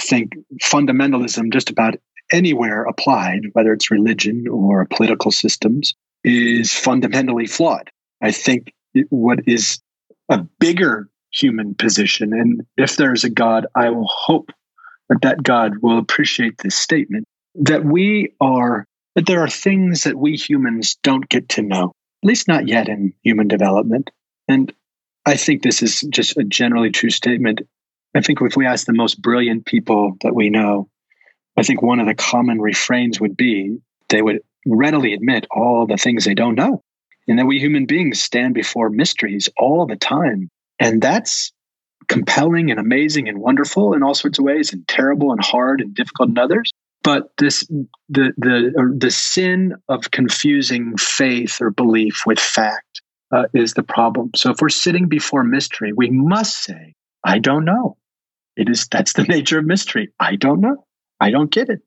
think 0.00 0.32
fundamentalism 0.62 1.52
just 1.52 1.70
about 1.70 1.96
anywhere 2.32 2.84
applied, 2.84 3.40
whether 3.52 3.72
it's 3.72 3.90
religion 3.90 4.46
or 4.48 4.86
political 4.86 5.30
systems, 5.30 5.94
is 6.24 6.72
fundamentally 6.72 7.46
flawed. 7.46 7.90
I 8.22 8.32
think 8.32 8.72
what 9.10 9.40
is 9.46 9.80
a 10.28 10.38
bigger 10.58 11.08
human 11.30 11.74
position, 11.74 12.32
and 12.32 12.62
if 12.76 12.96
there's 12.96 13.24
a 13.24 13.30
God, 13.30 13.66
I 13.74 13.90
will 13.90 14.08
hope 14.08 14.50
that 15.08 15.22
that 15.22 15.42
God 15.42 15.74
will 15.80 15.98
appreciate 15.98 16.58
this 16.58 16.74
statement 16.74 17.26
that 17.54 17.84
we 17.84 18.34
are 18.40 18.86
that 19.18 19.26
there 19.26 19.42
are 19.42 19.48
things 19.48 20.04
that 20.04 20.16
we 20.16 20.36
humans 20.36 20.96
don't 21.02 21.28
get 21.28 21.48
to 21.48 21.60
know, 21.60 21.92
at 22.22 22.28
least 22.28 22.46
not 22.46 22.68
yet 22.68 22.88
in 22.88 23.12
human 23.24 23.48
development. 23.48 24.12
And 24.46 24.72
I 25.26 25.36
think 25.36 25.60
this 25.60 25.82
is 25.82 26.02
just 26.02 26.36
a 26.36 26.44
generally 26.44 26.92
true 26.92 27.10
statement. 27.10 27.62
I 28.14 28.20
think 28.20 28.40
if 28.40 28.56
we 28.56 28.64
ask 28.64 28.86
the 28.86 28.92
most 28.92 29.20
brilliant 29.20 29.66
people 29.66 30.16
that 30.20 30.36
we 30.36 30.50
know, 30.50 30.88
I 31.56 31.64
think 31.64 31.82
one 31.82 31.98
of 31.98 32.06
the 32.06 32.14
common 32.14 32.60
refrains 32.60 33.20
would 33.20 33.36
be 33.36 33.78
they 34.08 34.22
would 34.22 34.38
readily 34.64 35.14
admit 35.14 35.48
all 35.50 35.84
the 35.88 35.96
things 35.96 36.24
they 36.24 36.34
don't 36.34 36.54
know. 36.54 36.84
And 37.26 37.40
that 37.40 37.46
we 37.46 37.58
human 37.58 37.86
beings 37.86 38.20
stand 38.20 38.54
before 38.54 38.88
mysteries 38.88 39.48
all 39.58 39.84
the 39.84 39.96
time. 39.96 40.48
And 40.78 41.02
that's 41.02 41.50
compelling 42.06 42.70
and 42.70 42.78
amazing 42.78 43.28
and 43.28 43.38
wonderful 43.38 43.94
in 43.94 44.04
all 44.04 44.14
sorts 44.14 44.38
of 44.38 44.44
ways, 44.44 44.72
and 44.72 44.86
terrible 44.86 45.32
and 45.32 45.42
hard 45.42 45.80
and 45.80 45.92
difficult 45.92 46.28
in 46.28 46.38
others. 46.38 46.70
But 47.08 47.30
this 47.38 47.66
the 48.10 48.34
the 48.36 48.94
the 48.94 49.10
sin 49.10 49.76
of 49.88 50.10
confusing 50.10 50.94
faith 50.98 51.58
or 51.58 51.70
belief 51.70 52.24
with 52.26 52.38
fact 52.38 53.00
uh, 53.34 53.44
is 53.54 53.72
the 53.72 53.82
problem. 53.82 54.32
So 54.36 54.50
if 54.50 54.58
we're 54.60 54.68
sitting 54.68 55.08
before 55.08 55.42
mystery, 55.42 55.94
we 55.96 56.10
must 56.10 56.62
say, 56.62 56.92
"I 57.24 57.38
don't 57.38 57.64
know." 57.64 57.96
It 58.58 58.68
is 58.68 58.86
that's 58.88 59.14
the 59.14 59.22
nature 59.34 59.58
of 59.58 59.64
mystery. 59.64 60.10
I 60.20 60.36
don't 60.36 60.60
know. 60.60 60.84
I 61.18 61.30
don't 61.30 61.50
get 61.50 61.70
it. 61.70 61.80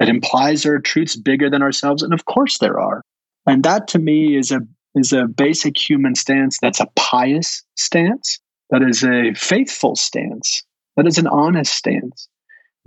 It 0.00 0.08
implies 0.08 0.62
there 0.62 0.76
are 0.76 0.80
truths 0.80 1.14
bigger 1.14 1.50
than 1.50 1.60
ourselves, 1.60 2.02
and 2.02 2.14
of 2.14 2.24
course 2.24 2.56
there 2.56 2.80
are. 2.80 3.02
And 3.44 3.62
that 3.64 3.88
to 3.88 3.98
me 3.98 4.34
is 4.34 4.50
a 4.50 4.60
is 4.94 5.12
a 5.12 5.26
basic 5.26 5.76
human 5.76 6.14
stance. 6.14 6.56
That's 6.58 6.80
a 6.80 6.88
pious 6.96 7.62
stance. 7.76 8.38
That 8.70 8.80
is 8.80 9.04
a 9.04 9.34
faithful 9.34 9.94
stance. 9.94 10.62
That 10.96 11.06
is 11.06 11.18
an 11.18 11.26
honest 11.26 11.74
stance. 11.74 12.30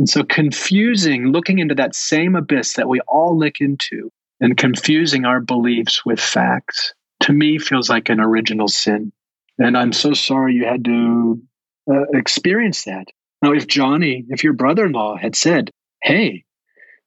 And 0.02 0.10
so 0.10 0.24
confusing, 0.24 1.28
looking 1.28 1.60
into 1.60 1.76
that 1.76 1.94
same 1.94 2.36
abyss 2.36 2.74
that 2.74 2.90
we 2.90 3.02
all 3.02 3.38
look 3.38 3.62
into 3.62 4.12
and 4.40 4.58
confusing 4.58 5.26
our 5.26 5.40
beliefs 5.40 6.04
with 6.04 6.20
facts, 6.20 6.96
to 7.20 7.32
me 7.32 7.60
feels 7.60 7.88
like 7.88 8.10
an 8.10 8.20
original 8.20 8.68
sin. 8.68 9.12
And 9.60 9.78
I'm 9.78 9.94
so 9.94 10.14
sorry 10.14 10.56
you 10.56 10.66
had 10.66 10.84
to 10.86 11.40
uh, 11.88 12.06
experience 12.16 12.86
that. 12.86 13.10
Now, 13.44 13.54
if 13.54 13.68
Johnny, 13.68 14.26
if 14.30 14.44
your 14.44 14.54
brother 14.54 14.88
in 14.88 14.94
law 14.94 15.18
had 15.18 15.36
said, 15.36 15.70
Hey, 16.02 16.46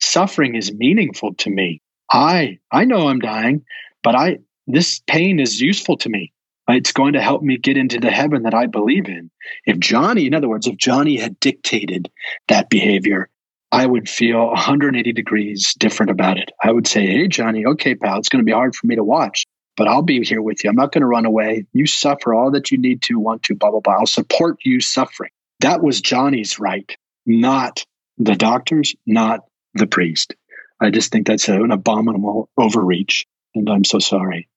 suffering 0.00 0.54
is 0.54 0.72
meaningful 0.72 1.34
to 1.38 1.50
me. 1.50 1.82
I 2.12 2.58
I 2.70 2.84
know 2.84 3.08
I'm 3.08 3.18
dying, 3.18 3.64
but 4.04 4.14
I 4.14 4.38
this 4.68 5.00
pain 5.08 5.40
is 5.40 5.60
useful 5.60 5.96
to 5.96 6.08
me. 6.08 6.32
It's 6.68 6.92
going 6.92 7.12
to 7.12 7.20
help 7.20 7.42
me 7.42 7.58
get 7.58 7.76
into 7.76 8.00
the 8.00 8.10
heaven 8.10 8.44
that 8.44 8.54
I 8.54 8.66
believe 8.66 9.06
in. 9.06 9.30
If 9.66 9.78
Johnny, 9.78 10.26
in 10.26 10.34
other 10.34 10.48
words, 10.48 10.66
if 10.66 10.76
Johnny 10.76 11.16
had 11.16 11.38
dictated 11.38 12.10
that 12.48 12.70
behavior, 12.70 13.28
I 13.70 13.84
would 13.84 14.08
feel 14.08 14.46
180 14.46 15.12
degrees 15.12 15.74
different 15.74 16.10
about 16.10 16.38
it. 16.38 16.52
I 16.62 16.70
would 16.70 16.86
say, 16.86 17.06
Hey, 17.06 17.28
Johnny, 17.28 17.66
okay, 17.66 17.94
pal, 17.94 18.18
it's 18.18 18.28
going 18.28 18.42
to 18.42 18.46
be 18.46 18.52
hard 18.52 18.74
for 18.74 18.86
me 18.86 18.94
to 18.96 19.04
watch, 19.04 19.46
but 19.76 19.88
I'll 19.88 20.02
be 20.02 20.24
here 20.24 20.40
with 20.40 20.64
you. 20.64 20.70
I'm 20.70 20.76
not 20.76 20.92
going 20.92 21.02
to 21.02 21.06
run 21.06 21.26
away. 21.26 21.66
You 21.72 21.86
suffer 21.86 22.32
all 22.32 22.52
that 22.52 22.70
you 22.70 22.78
need 22.78 23.02
to, 23.02 23.18
want 23.18 23.42
to, 23.44 23.56
blah, 23.56 23.70
blah, 23.70 23.80
blah. 23.80 23.98
I'll 23.98 24.06
support 24.06 24.58
you 24.64 24.80
suffering. 24.80 25.30
That 25.60 25.82
was 25.82 26.00
Johnny's 26.00 26.58
right, 26.58 26.96
not 27.26 27.84
the 28.16 28.36
doctors, 28.36 28.94
not 29.06 29.40
the 29.74 29.86
priest. 29.86 30.34
I 30.80 30.90
just 30.90 31.12
think 31.12 31.26
that's 31.26 31.48
an 31.48 31.70
abominable 31.70 32.48
overreach, 32.56 33.26
and 33.54 33.68
I'm 33.68 33.84
so 33.84 33.98
sorry. 33.98 34.48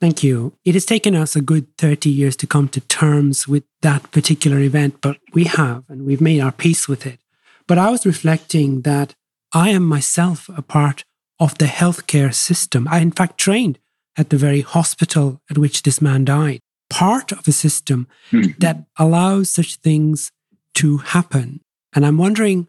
Thank 0.00 0.22
you. 0.22 0.52
It 0.64 0.74
has 0.74 0.84
taken 0.84 1.14
us 1.14 1.34
a 1.34 1.40
good 1.40 1.74
30 1.78 2.10
years 2.10 2.36
to 2.36 2.46
come 2.46 2.68
to 2.68 2.80
terms 2.80 3.48
with 3.48 3.64
that 3.80 4.10
particular 4.10 4.60
event, 4.60 5.00
but 5.00 5.18
we 5.32 5.44
have, 5.44 5.84
and 5.88 6.04
we've 6.04 6.20
made 6.20 6.40
our 6.40 6.52
peace 6.52 6.86
with 6.86 7.06
it. 7.06 7.18
But 7.66 7.78
I 7.78 7.90
was 7.90 8.04
reflecting 8.04 8.82
that 8.82 9.14
I 9.52 9.70
am 9.70 9.84
myself 9.84 10.50
a 10.54 10.62
part 10.62 11.04
of 11.40 11.56
the 11.58 11.64
healthcare 11.66 12.34
system. 12.34 12.86
I, 12.90 12.98
in 12.98 13.10
fact, 13.10 13.38
trained 13.38 13.78
at 14.16 14.30
the 14.30 14.36
very 14.36 14.60
hospital 14.60 15.40
at 15.50 15.58
which 15.58 15.82
this 15.82 16.02
man 16.02 16.24
died, 16.24 16.60
part 16.90 17.32
of 17.32 17.48
a 17.48 17.52
system 17.52 18.06
mm-hmm. 18.30 18.52
that 18.58 18.84
allows 18.98 19.50
such 19.50 19.76
things 19.76 20.30
to 20.74 20.98
happen. 20.98 21.60
And 21.94 22.04
I'm 22.04 22.18
wondering 22.18 22.68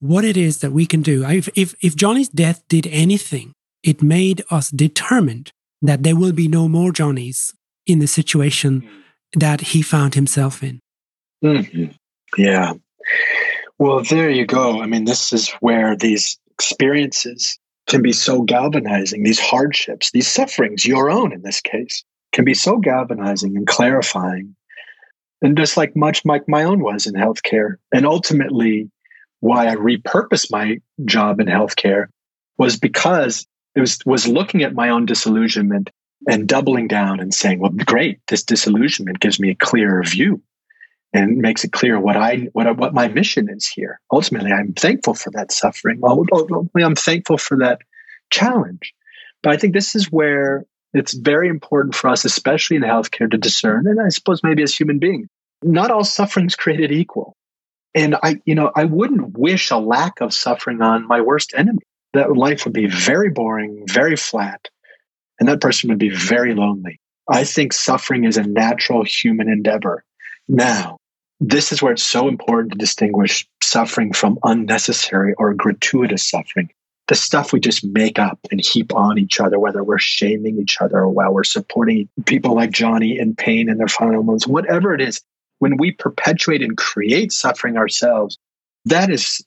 what 0.00 0.24
it 0.24 0.36
is 0.36 0.58
that 0.58 0.72
we 0.72 0.86
can 0.86 1.02
do. 1.02 1.24
If, 1.24 1.48
if, 1.54 1.74
if 1.80 1.94
Johnny's 1.94 2.28
death 2.28 2.62
did 2.68 2.86
anything, 2.88 3.52
it 3.82 4.02
made 4.02 4.42
us 4.50 4.70
determined 4.70 5.52
that 5.84 6.02
there 6.02 6.16
will 6.16 6.32
be 6.32 6.48
no 6.48 6.66
more 6.66 6.92
Johnnies 6.92 7.54
in 7.86 7.98
the 7.98 8.06
situation 8.06 8.80
mm. 8.80 9.40
that 9.40 9.60
he 9.60 9.82
found 9.82 10.14
himself 10.14 10.62
in. 10.62 10.80
Mm-hmm. 11.44 11.92
Yeah. 12.38 12.72
Well, 13.78 14.02
there 14.02 14.30
you 14.30 14.46
go. 14.46 14.80
I 14.80 14.86
mean, 14.86 15.04
this 15.04 15.32
is 15.32 15.50
where 15.60 15.94
these 15.94 16.38
experiences 16.54 17.58
can 17.86 18.00
be 18.00 18.12
so 18.12 18.42
galvanizing, 18.42 19.22
these 19.22 19.38
hardships, 19.38 20.10
these 20.10 20.26
sufferings, 20.26 20.86
your 20.86 21.10
own 21.10 21.32
in 21.32 21.42
this 21.42 21.60
case, 21.60 22.02
can 22.32 22.46
be 22.46 22.54
so 22.54 22.78
galvanizing 22.78 23.56
and 23.56 23.66
clarifying. 23.66 24.56
And 25.42 25.56
just 25.58 25.76
like 25.76 25.94
much 25.94 26.24
like 26.24 26.48
my 26.48 26.64
own 26.64 26.82
was 26.82 27.06
in 27.06 27.12
healthcare. 27.12 27.74
And 27.92 28.06
ultimately, 28.06 28.90
why 29.40 29.68
I 29.68 29.74
repurposed 29.74 30.50
my 30.50 30.80
job 31.04 31.40
in 31.40 31.46
healthcare 31.46 32.06
was 32.56 32.78
because 32.78 33.46
it 33.74 33.80
was 33.80 33.98
was 34.06 34.26
looking 34.26 34.62
at 34.62 34.74
my 34.74 34.90
own 34.90 35.06
disillusionment 35.06 35.90
and 36.28 36.48
doubling 36.48 36.88
down 36.88 37.20
and 37.20 37.34
saying, 37.34 37.58
well, 37.58 37.70
great, 37.70 38.20
this 38.28 38.44
disillusionment 38.44 39.20
gives 39.20 39.38
me 39.38 39.50
a 39.50 39.54
clearer 39.54 40.02
view 40.02 40.42
and 41.12 41.38
makes 41.38 41.64
it 41.64 41.72
clear 41.72 41.98
what 41.98 42.16
I 42.16 42.48
what 42.52 42.76
what 42.76 42.94
my 42.94 43.08
mission 43.08 43.48
is 43.50 43.66
here. 43.66 44.00
Ultimately, 44.12 44.52
I'm 44.52 44.72
thankful 44.72 45.14
for 45.14 45.30
that 45.32 45.52
suffering. 45.52 46.00
Ultimately, 46.02 46.82
I'm 46.82 46.96
thankful 46.96 47.38
for 47.38 47.58
that 47.58 47.80
challenge. 48.30 48.94
But 49.42 49.52
I 49.52 49.56
think 49.58 49.74
this 49.74 49.94
is 49.94 50.10
where 50.10 50.64
it's 50.92 51.12
very 51.12 51.48
important 51.48 51.94
for 51.94 52.08
us, 52.08 52.24
especially 52.24 52.76
in 52.76 52.82
healthcare, 52.82 53.30
to 53.30 53.36
discern, 53.36 53.86
and 53.86 54.00
I 54.00 54.08
suppose 54.08 54.42
maybe 54.42 54.62
as 54.62 54.74
human 54.74 54.98
beings, 54.98 55.28
not 55.62 55.90
all 55.90 56.04
suffering 56.04 56.46
is 56.46 56.56
created 56.56 56.92
equal. 56.92 57.36
And 57.94 58.16
I, 58.22 58.40
you 58.44 58.54
know, 58.54 58.72
I 58.74 58.84
wouldn't 58.84 59.36
wish 59.36 59.70
a 59.70 59.76
lack 59.76 60.20
of 60.20 60.32
suffering 60.32 60.80
on 60.82 61.06
my 61.06 61.20
worst 61.20 61.52
enemy 61.56 61.84
that 62.14 62.36
life 62.36 62.64
would 62.64 62.72
be 62.72 62.86
very 62.86 63.28
boring, 63.28 63.84
very 63.88 64.16
flat, 64.16 64.68
and 65.38 65.48
that 65.48 65.60
person 65.60 65.90
would 65.90 65.98
be 65.98 66.10
very 66.10 66.54
lonely. 66.54 67.00
I 67.28 67.44
think 67.44 67.72
suffering 67.72 68.24
is 68.24 68.36
a 68.36 68.42
natural 68.42 69.04
human 69.04 69.48
endeavor. 69.48 70.04
Now, 70.48 70.98
this 71.40 71.72
is 71.72 71.82
where 71.82 71.92
it's 71.92 72.02
so 72.02 72.28
important 72.28 72.72
to 72.72 72.78
distinguish 72.78 73.46
suffering 73.62 74.12
from 74.12 74.38
unnecessary 74.44 75.34
or 75.38 75.54
gratuitous 75.54 76.28
suffering. 76.28 76.70
The 77.08 77.14
stuff 77.14 77.52
we 77.52 77.60
just 77.60 77.84
make 77.84 78.18
up 78.18 78.38
and 78.50 78.60
heap 78.60 78.94
on 78.94 79.18
each 79.18 79.40
other, 79.40 79.58
whether 79.58 79.82
we're 79.82 79.98
shaming 79.98 80.58
each 80.58 80.80
other 80.80 80.98
or 81.00 81.10
while 81.10 81.34
we're 81.34 81.44
supporting 81.44 82.08
people 82.24 82.54
like 82.54 82.70
Johnny 82.70 83.18
in 83.18 83.34
pain 83.34 83.68
in 83.68 83.76
their 83.76 83.88
final 83.88 84.22
moments, 84.22 84.46
whatever 84.46 84.94
it 84.94 85.00
is, 85.00 85.20
when 85.58 85.76
we 85.76 85.92
perpetuate 85.92 86.62
and 86.62 86.76
create 86.76 87.32
suffering 87.32 87.76
ourselves, 87.76 88.38
that 88.86 89.10
is 89.10 89.44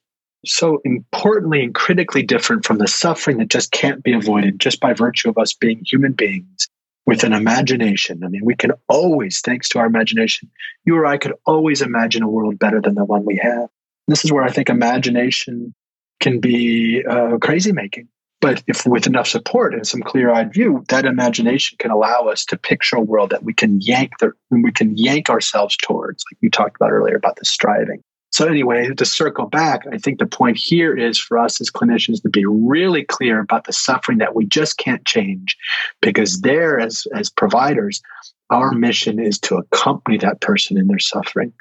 so 0.48 0.82
importantly 0.84 1.64
and 1.64 1.76
critically 1.76 2.24
different 2.24 2.66
from 2.66 2.78
the 2.78 2.88
suffering 2.88 3.38
that 3.38 3.50
just 3.50 3.72
can't 3.72 4.04
be 4.04 4.14
avoided 4.14 4.60
just 4.60 4.80
by 4.80 4.94
virtue 4.94 5.30
of 5.30 5.38
us 5.38 5.54
being 5.54 5.82
human 5.86 6.14
beings 6.14 6.68
with 7.06 7.24
an 7.24 7.34
imagination. 7.34 8.24
I 8.24 8.28
mean, 8.28 8.44
we 8.44 8.56
can 8.56 8.72
always, 8.90 9.40
thanks 9.42 9.70
to 9.70 9.80
our 9.80 9.86
imagination, 9.86 10.50
you 10.86 10.96
or 10.96 11.06
I 11.06 11.18
could 11.18 11.34
always 11.46 11.82
imagine 11.82 12.22
a 12.22 12.30
world 12.30 12.60
better 12.60 12.82
than 12.82 12.96
the 12.96 13.06
one 13.06 13.26
we 13.26 13.40
have. 13.42 13.70
This 14.08 14.26
is 14.26 14.32
where 14.32 14.44
I 14.44 14.52
think 14.52 14.70
imagination 14.70 15.74
can 16.20 16.40
be 16.40 17.04
uh, 17.10 17.38
crazy 17.38 17.72
making. 17.72 18.10
But 18.40 18.62
if 18.68 18.86
with 18.86 19.08
enough 19.08 19.28
support 19.28 19.74
and 19.74 19.88
some 19.88 20.02
clear-eyed 20.02 20.54
view, 20.54 20.84
that 20.90 21.06
imagination 21.06 21.78
can 21.80 21.92
allow 21.92 22.28
us 22.28 22.46
to 22.46 22.58
picture 22.58 22.98
a 22.98 23.02
world 23.02 23.32
that 23.32 23.44
we 23.44 23.54
can 23.54 23.82
yank 23.82 24.12
the, 24.20 24.32
we 24.52 24.72
can 24.72 24.96
yank 24.96 25.30
ourselves 25.30 25.76
towards, 25.78 26.24
like 26.30 26.38
we 26.42 26.50
talked 26.50 26.76
about 26.76 26.92
earlier 26.92 27.16
about 27.16 27.38
the 27.38 27.46
striving. 27.46 28.04
So, 28.30 28.46
anyway, 28.46 28.94
to 28.94 29.06
circle 29.06 29.46
back, 29.48 29.86
I 29.92 29.98
think 29.98 30.20
the 30.20 30.26
point 30.26 30.58
here 30.58 30.96
is 30.96 31.18
for 31.18 31.38
us 31.38 31.62
as 31.62 31.72
clinicians 31.72 32.22
to 32.22 32.30
be 32.30 32.46
really 32.46 33.04
clear 33.04 33.40
about 33.40 33.64
the 33.64 33.74
suffering 33.74 34.18
that 34.18 34.36
we 34.36 34.46
just 34.46 34.78
can't 34.78 35.06
change, 35.06 35.58
because 36.02 36.42
there, 36.42 36.80
as, 36.80 37.08
as 37.16 37.30
providers, 37.30 38.02
our 38.50 38.74
mission 38.74 39.20
is 39.20 39.40
to 39.40 39.56
accompany 39.56 40.18
that 40.20 40.42
person 40.42 40.78
in 40.78 40.88
their 40.88 41.00
suffering, 41.00 41.54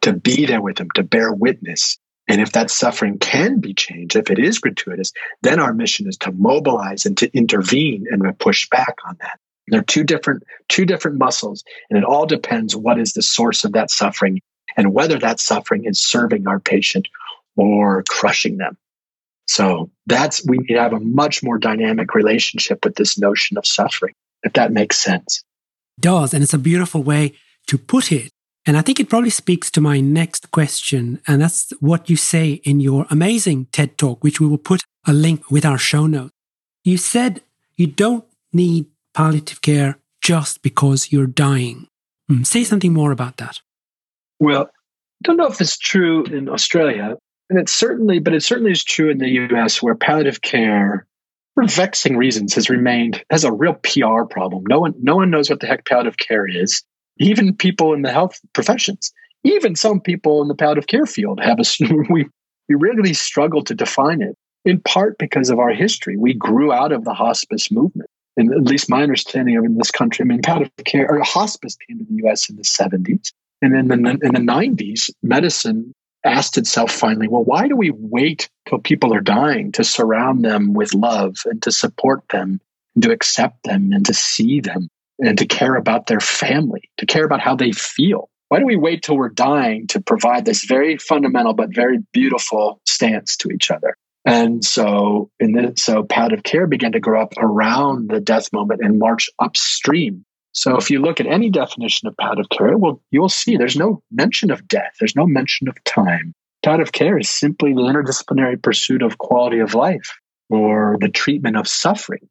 to 0.00 0.12
be 0.14 0.46
there 0.46 0.62
with 0.62 0.76
them, 0.76 0.88
to 0.94 1.02
bear 1.02 1.32
witness. 1.32 1.98
And 2.28 2.40
if 2.40 2.52
that 2.52 2.70
suffering 2.70 3.18
can 3.18 3.60
be 3.60 3.72
changed, 3.72 4.16
if 4.16 4.30
it 4.30 4.38
is 4.38 4.58
gratuitous, 4.58 5.12
then 5.42 5.60
our 5.60 5.72
mission 5.72 6.08
is 6.08 6.16
to 6.18 6.32
mobilize 6.32 7.06
and 7.06 7.16
to 7.18 7.30
intervene 7.36 8.06
and 8.10 8.22
to 8.24 8.32
push 8.32 8.68
back 8.68 8.96
on 9.06 9.16
that. 9.20 9.38
They're 9.68 9.82
two 9.82 10.04
different, 10.04 10.44
two 10.68 10.86
different 10.86 11.18
muscles, 11.18 11.62
and 11.88 11.98
it 11.98 12.04
all 12.04 12.26
depends 12.26 12.74
what 12.74 12.98
is 12.98 13.12
the 13.12 13.22
source 13.22 13.64
of 13.64 13.72
that 13.72 13.90
suffering 13.90 14.40
and 14.76 14.92
whether 14.92 15.18
that 15.18 15.40
suffering 15.40 15.84
is 15.84 16.00
serving 16.00 16.46
our 16.46 16.60
patient 16.60 17.08
or 17.56 18.02
crushing 18.08 18.58
them. 18.58 18.76
So 19.46 19.90
that's, 20.06 20.44
we 20.46 20.58
need 20.58 20.74
to 20.74 20.80
have 20.80 20.92
a 20.92 21.00
much 21.00 21.42
more 21.42 21.58
dynamic 21.58 22.14
relationship 22.14 22.84
with 22.84 22.96
this 22.96 23.18
notion 23.18 23.56
of 23.56 23.66
suffering, 23.66 24.14
if 24.42 24.52
that 24.54 24.72
makes 24.72 24.98
sense. 24.98 25.44
It 25.98 26.02
does. 26.02 26.34
And 26.34 26.42
it's 26.42 26.54
a 26.54 26.58
beautiful 26.58 27.02
way 27.02 27.34
to 27.68 27.78
put 27.78 28.12
it. 28.12 28.30
And 28.66 28.76
I 28.76 28.82
think 28.82 28.98
it 28.98 29.08
probably 29.08 29.30
speaks 29.30 29.70
to 29.70 29.80
my 29.80 30.00
next 30.00 30.50
question. 30.50 31.20
And 31.28 31.40
that's 31.40 31.72
what 31.78 32.10
you 32.10 32.16
say 32.16 32.60
in 32.64 32.80
your 32.80 33.06
amazing 33.10 33.66
TED 33.66 33.96
talk, 33.96 34.24
which 34.24 34.40
we 34.40 34.48
will 34.48 34.58
put 34.58 34.82
a 35.06 35.12
link 35.12 35.50
with 35.50 35.64
our 35.64 35.78
show 35.78 36.06
notes. 36.06 36.32
You 36.82 36.96
said 36.96 37.42
you 37.76 37.86
don't 37.86 38.24
need 38.52 38.86
palliative 39.14 39.62
care 39.62 39.98
just 40.20 40.62
because 40.62 41.12
you're 41.12 41.28
dying. 41.28 41.86
Hmm, 42.28 42.42
say 42.42 42.64
something 42.64 42.92
more 42.92 43.12
about 43.12 43.36
that. 43.36 43.60
Well, 44.40 44.62
I 44.62 45.22
don't 45.22 45.36
know 45.36 45.46
if 45.46 45.60
it's 45.60 45.78
true 45.78 46.24
in 46.24 46.48
Australia, 46.48 47.16
and 47.48 47.58
it's 47.58 47.72
certainly, 47.72 48.18
but 48.18 48.34
it 48.34 48.42
certainly 48.42 48.72
is 48.72 48.84
true 48.84 49.10
in 49.10 49.18
the 49.18 49.30
US 49.30 49.82
where 49.82 49.94
palliative 49.94 50.42
care, 50.42 51.06
for 51.54 51.64
vexing 51.64 52.16
reasons, 52.16 52.54
has 52.54 52.68
remained 52.68 53.24
has 53.30 53.44
a 53.44 53.52
real 53.52 53.74
PR 53.74 54.24
problem. 54.28 54.64
No 54.68 54.80
one, 54.80 54.94
no 55.00 55.16
one 55.16 55.30
knows 55.30 55.48
what 55.48 55.60
the 55.60 55.66
heck 55.66 55.86
palliative 55.86 56.18
care 56.18 56.46
is. 56.46 56.82
Even 57.18 57.56
people 57.56 57.94
in 57.94 58.02
the 58.02 58.12
health 58.12 58.38
professions, 58.52 59.12
even 59.42 59.74
some 59.74 60.00
people 60.00 60.42
in 60.42 60.48
the 60.48 60.54
palliative 60.54 60.86
care 60.86 61.06
field 61.06 61.40
have 61.40 61.58
a 61.58 61.64
we 62.10 62.26
we 62.68 62.74
really 62.74 63.14
struggle 63.14 63.62
to 63.62 63.74
define 63.74 64.20
it. 64.20 64.36
In 64.64 64.80
part 64.80 65.16
because 65.18 65.48
of 65.48 65.60
our 65.60 65.70
history, 65.70 66.16
we 66.16 66.34
grew 66.34 66.72
out 66.72 66.90
of 66.90 67.04
the 67.04 67.14
hospice 67.14 67.70
movement. 67.70 68.10
And 68.36 68.52
at 68.52 68.64
least 68.64 68.90
my 68.90 69.02
understanding 69.02 69.56
of 69.56 69.64
in 69.64 69.78
this 69.78 69.92
country, 69.92 70.24
I 70.24 70.26
mean, 70.26 70.42
palliative 70.42 70.84
care 70.84 71.08
or 71.08 71.22
hospice 71.22 71.76
came 71.88 71.98
to 71.98 72.04
the 72.04 72.16
U.S. 72.24 72.50
in 72.50 72.56
the 72.56 72.62
70s. 72.62 73.32
And 73.62 73.74
in 73.74 73.88
the, 73.88 73.94
in 73.94 74.34
the 74.34 74.52
90s, 74.52 75.10
medicine 75.22 75.94
asked 76.24 76.58
itself 76.58 76.90
finally, 76.90 77.28
well, 77.28 77.44
why 77.44 77.68
do 77.68 77.76
we 77.76 77.90
wait 77.90 78.50
till 78.68 78.78
people 78.78 79.14
are 79.14 79.20
dying 79.20 79.72
to 79.72 79.84
surround 79.84 80.44
them 80.44 80.74
with 80.74 80.94
love 80.94 81.36
and 81.46 81.62
to 81.62 81.72
support 81.72 82.22
them, 82.30 82.60
and 82.94 83.04
to 83.04 83.12
accept 83.12 83.64
them 83.64 83.92
and 83.92 84.04
to 84.06 84.14
see 84.14 84.60
them 84.60 84.88
and 85.18 85.38
to 85.38 85.46
care 85.46 85.76
about 85.76 86.06
their 86.06 86.20
family, 86.20 86.90
to 86.98 87.06
care 87.06 87.24
about 87.24 87.40
how 87.40 87.56
they 87.56 87.72
feel? 87.72 88.28
Why 88.48 88.60
do 88.60 88.66
we 88.66 88.76
wait 88.76 89.02
till 89.02 89.16
we're 89.16 89.28
dying 89.28 89.86
to 89.88 90.00
provide 90.00 90.44
this 90.44 90.64
very 90.64 90.98
fundamental 90.98 91.54
but 91.54 91.74
very 91.74 91.98
beautiful 92.12 92.80
stance 92.86 93.36
to 93.38 93.50
each 93.50 93.70
other? 93.70 93.96
And 94.24 94.64
so, 94.64 95.30
in 95.38 95.52
the, 95.52 95.72
so 95.76 96.02
palliative 96.02 96.42
care 96.42 96.66
began 96.66 96.92
to 96.92 97.00
grow 97.00 97.22
up 97.22 97.32
around 97.38 98.10
the 98.10 98.20
death 98.20 98.52
moment 98.52 98.80
and 98.82 98.98
march 98.98 99.30
upstream 99.38 100.24
so 100.56 100.76
if 100.76 100.90
you 100.90 101.00
look 101.00 101.20
at 101.20 101.26
any 101.26 101.50
definition 101.50 102.08
of 102.08 102.16
palliative 102.16 102.48
care, 102.48 102.78
well, 102.78 103.02
you'll 103.10 103.28
see 103.28 103.56
there's 103.58 103.76
no 103.76 104.02
mention 104.10 104.50
of 104.50 104.66
death. 104.66 104.94
There's 104.98 105.14
no 105.14 105.26
mention 105.26 105.68
of 105.68 105.82
time. 105.84 106.34
palliative 106.64 106.92
care 106.92 107.18
is 107.18 107.28
simply 107.28 107.74
the 107.74 107.82
interdisciplinary 107.82 108.60
pursuit 108.62 109.02
of 109.02 109.18
quality 109.18 109.58
of 109.58 109.74
life 109.74 110.18
or 110.48 110.96
the 110.98 111.10
treatment 111.10 111.58
of 111.58 111.68
suffering 111.68 112.26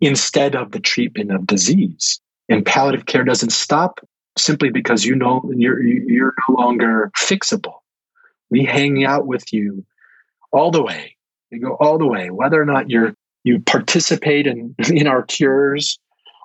instead 0.00 0.56
of 0.56 0.72
the 0.72 0.80
treatment 0.80 1.32
of 1.32 1.46
disease. 1.46 2.20
And 2.48 2.66
palliative 2.66 3.06
care 3.06 3.22
doesn't 3.22 3.52
stop 3.52 4.00
simply 4.36 4.70
because 4.70 5.04
you 5.04 5.14
know 5.14 5.48
you're 5.54 5.80
you're 5.80 6.34
no 6.48 6.56
longer 6.56 7.12
fixable. 7.16 7.76
We 8.50 8.64
hang 8.64 9.04
out 9.04 9.26
with 9.26 9.52
you 9.52 9.84
all 10.50 10.72
the 10.72 10.82
way. 10.82 11.16
We 11.52 11.60
go 11.60 11.76
all 11.78 11.98
the 11.98 12.06
way, 12.08 12.30
whether 12.30 12.60
or 12.60 12.66
not 12.66 12.90
you're 12.90 13.14
you 13.44 13.60
participate 13.60 14.48
in 14.48 14.74
in 14.92 15.06
our 15.06 15.22
cures 15.22 16.00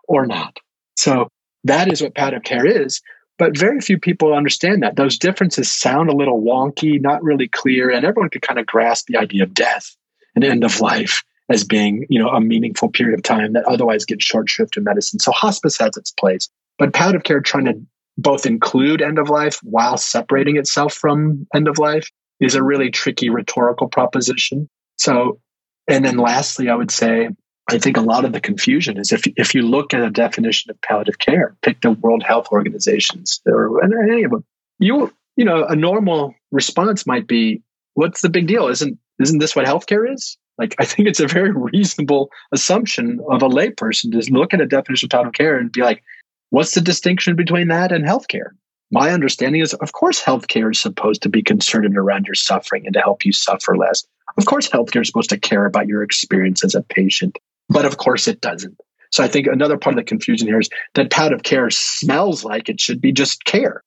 or 0.08 0.28
not. 0.28 0.60
So 0.95 1.27
that 1.63 1.91
is 1.91 2.01
what 2.01 2.15
palliative 2.15 2.43
care 2.43 2.65
is. 2.65 3.01
But 3.39 3.58
very 3.58 3.82
few 3.82 3.97
people 3.97 4.34
understand 4.34 4.84
that. 4.84 4.95
Those 4.95 5.17
differences 5.17 5.71
sound 5.71 6.10
a 6.10 6.15
little 6.15 6.41
wonky, 6.41 7.01
not 7.01 7.23
really 7.23 7.47
clear, 7.47 7.89
and 7.89 8.06
everyone 8.06 8.29
can 8.29 8.41
kind 8.41 8.60
of 8.60 8.65
grasp 8.65 9.08
the 9.08 9.17
idea 9.17 9.43
of 9.43 9.53
death 9.53 9.95
and 10.36 10.43
end 10.43 10.63
of 10.63 10.79
life 10.79 11.23
as 11.49 11.63
being, 11.63 12.06
you 12.10 12.19
know, 12.19 12.29
a 12.29 12.39
meaningful 12.39 12.89
period 12.89 13.17
of 13.17 13.23
time 13.23 13.53
that 13.53 13.65
otherwise 13.65 14.06
gets 14.06 14.23
short 14.23 14.49
shrift 14.49 14.77
in 14.77 14.84
medicine. 14.84 15.19
So 15.19 15.32
hospice 15.32 15.77
has 15.79 15.97
its 15.97 16.12
place. 16.12 16.47
But 16.77 16.93
palliative 16.93 17.23
care 17.23 17.41
trying 17.41 17.65
to 17.65 17.82
both 18.17 18.45
include 18.45 19.01
end 19.01 19.17
of 19.17 19.29
life 19.29 19.60
while 19.63 19.97
separating 19.97 20.58
itself 20.58 20.93
from 20.93 21.47
end 21.56 21.67
of 21.67 21.79
life 21.79 22.08
is 22.39 22.56
a 22.56 22.63
really 22.63 22.91
tricky 22.91 23.29
rhetorical 23.29 23.88
proposition. 23.88 24.69
So, 24.97 25.39
and 25.88 26.06
then 26.06 26.17
lastly, 26.17 26.69
I 26.69 26.75
would 26.75 26.91
say, 26.91 27.29
I 27.69 27.78
think 27.78 27.97
a 27.97 28.02
lot 28.02 28.26
of 28.26 28.34
the 28.34 28.41
confusion 28.41 28.97
is 28.97 29.12
if, 29.12 29.26
if 29.38 29.56
you 29.56 29.62
look 29.62 29.93
at 29.93 30.02
a 30.02 30.10
definition 30.10 30.69
of 30.69 30.82
palliative 30.82 31.19
care, 31.19 31.56
pick 31.62 31.82
the 31.82 31.91
World 31.91 32.23
Health 32.23 32.47
Organizations 32.52 33.41
or 33.45 33.84
any 33.84 34.23
of 34.23 34.32
them, 34.32 34.43
you, 34.80 35.13
you 35.38 35.45
know, 35.45 35.65
a 35.65 35.76
normal 35.76 36.36
response 36.52 37.08
might 37.08 37.26
be, 37.26 37.62
what's 37.93 38.21
the 38.21 38.30
big 38.30 38.47
deal? 38.47 38.67
Isn't, 38.67 38.99
isn't 39.19 39.39
this 39.39 39.56
what 39.56 39.65
healthcare 39.65 40.12
is? 40.12 40.38
Like, 40.58 40.76
I 40.78 40.86
think 40.86 41.08
it's 41.08 41.21
a 41.21 41.28
very 41.28 41.52
reasonable 41.56 42.30
assumption 42.52 43.19
of 43.30 43.41
a 43.41 43.49
layperson 43.49 44.12
to 44.12 44.34
look 44.34 44.54
at 44.54 44.62
a 44.62 44.67
definition 44.67 45.08
of 45.08 45.12
palliative 45.12 45.34
care 45.34 45.58
and 45.58 45.71
be 45.71 45.82
like, 45.82 46.04
what's 46.49 46.76
the 46.76 46.82
distinction 46.82 47.36
between 47.36 47.69
that 47.69 47.91
and 47.91 48.06
healthcare? 48.06 48.52
My 48.91 49.10
understanding 49.10 49.62
is, 49.62 49.73
of 49.73 49.93
course, 49.93 50.21
healthcare 50.21 50.71
is 50.71 50.80
supposed 50.80 51.23
to 51.23 51.30
be 51.30 51.41
concerned 51.41 51.97
around 51.97 52.28
your 52.28 52.36
suffering 52.36 52.86
and 52.86 52.93
to 52.93 52.99
help 52.99 53.26
you 53.26 53.32
suffer 53.32 53.76
less. 53.76 54.06
Of 54.38 54.45
course, 54.45 54.69
healthcare 54.69 55.02
is 55.02 55.08
supposed 55.08 55.32
to 55.32 55.39
care 55.39 55.65
about 55.65 55.88
your 55.88 56.04
experience 56.04 56.63
as 56.63 56.76
a 56.76 56.84
patient, 56.84 57.38
but 57.69 57.86
of 57.86 57.97
course, 57.97 58.28
it 58.28 58.41
doesn't. 58.41 58.80
So 59.12 59.23
I 59.23 59.28
think 59.28 59.47
another 59.47 59.78
part 59.78 59.93
of 59.93 59.97
the 59.97 60.10
confusion 60.10 60.47
here 60.47 60.60
is 60.60 60.69
that 60.95 61.12
palliative 61.12 61.43
care 61.43 61.69
smells 61.69 62.43
like 62.43 62.69
it 62.69 62.82
should 62.82 62.99
be 62.99 63.12
just 63.12 63.45
care, 63.45 63.84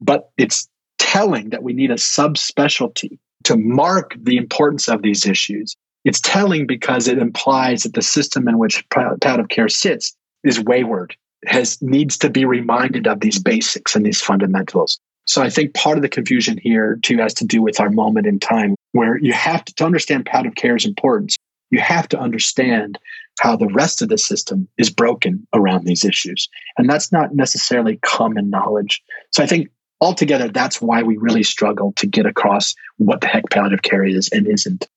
but 0.00 0.30
it's 0.36 0.68
telling 0.98 1.50
that 1.50 1.62
we 1.62 1.72
need 1.72 1.90
a 1.90 1.94
subspecialty 1.94 3.18
to 3.44 3.56
mark 3.56 4.14
the 4.20 4.36
importance 4.36 4.88
of 4.88 5.00
these 5.02 5.26
issues 5.26 5.76
it's 6.04 6.20
telling 6.20 6.66
because 6.66 7.08
it 7.08 7.18
implies 7.18 7.82
that 7.82 7.94
the 7.94 8.02
system 8.02 8.48
in 8.48 8.58
which 8.58 8.86
palliative 8.90 9.48
care 9.48 9.68
sits 9.68 10.16
is 10.44 10.60
wayward, 10.60 11.14
has 11.46 11.80
needs 11.82 12.16
to 12.18 12.30
be 12.30 12.44
reminded 12.44 13.06
of 13.06 13.20
these 13.20 13.38
basics 13.38 13.94
and 13.94 14.04
these 14.04 14.20
fundamentals. 14.20 14.98
So 15.26 15.42
I 15.42 15.50
think 15.50 15.74
part 15.74 15.98
of 15.98 16.02
the 16.02 16.08
confusion 16.08 16.58
here 16.62 16.98
too 17.02 17.18
has 17.18 17.34
to 17.34 17.44
do 17.44 17.62
with 17.62 17.80
our 17.80 17.90
moment 17.90 18.26
in 18.26 18.38
time 18.38 18.74
where 18.92 19.18
you 19.18 19.32
have 19.32 19.64
to, 19.66 19.74
to 19.74 19.84
understand 19.84 20.26
palliative 20.26 20.56
care's 20.56 20.86
importance. 20.86 21.36
You 21.70 21.80
have 21.80 22.08
to 22.08 22.18
understand 22.18 22.98
how 23.40 23.56
the 23.56 23.68
rest 23.68 24.02
of 24.02 24.08
the 24.08 24.18
system 24.18 24.68
is 24.76 24.90
broken 24.90 25.46
around 25.54 25.84
these 25.84 26.04
issues. 26.04 26.48
And 26.76 26.88
that's 26.88 27.10
not 27.10 27.34
necessarily 27.34 27.96
common 28.02 28.50
knowledge. 28.50 29.02
So 29.30 29.42
I 29.42 29.46
think 29.46 29.68
altogether, 30.00 30.48
that's 30.48 30.80
why 30.80 31.02
we 31.02 31.16
really 31.16 31.42
struggle 31.42 31.92
to 31.96 32.06
get 32.06 32.26
across 32.26 32.74
what 32.98 33.20
the 33.20 33.28
heck 33.28 33.48
palliative 33.50 33.82
care 33.82 34.04
is 34.04 34.28
and 34.28 34.46
isn't. 34.46 34.88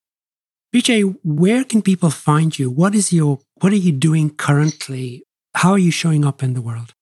BJ, 0.73 1.15
where 1.23 1.63
can 1.63 1.81
people 1.81 2.09
find 2.09 2.57
you? 2.57 2.71
What 2.71 2.95
is 2.95 3.13
your 3.13 3.39
what 3.61 3.71
are 3.71 3.77
you 3.77 3.91
doing 3.91 4.31
currently? 4.31 5.23
How 5.55 5.71
are 5.71 5.79
you 5.79 5.91
showing 5.91 6.25
up 6.25 6.41
in 6.41 6.53
the 6.53 6.61
world? 6.61 6.95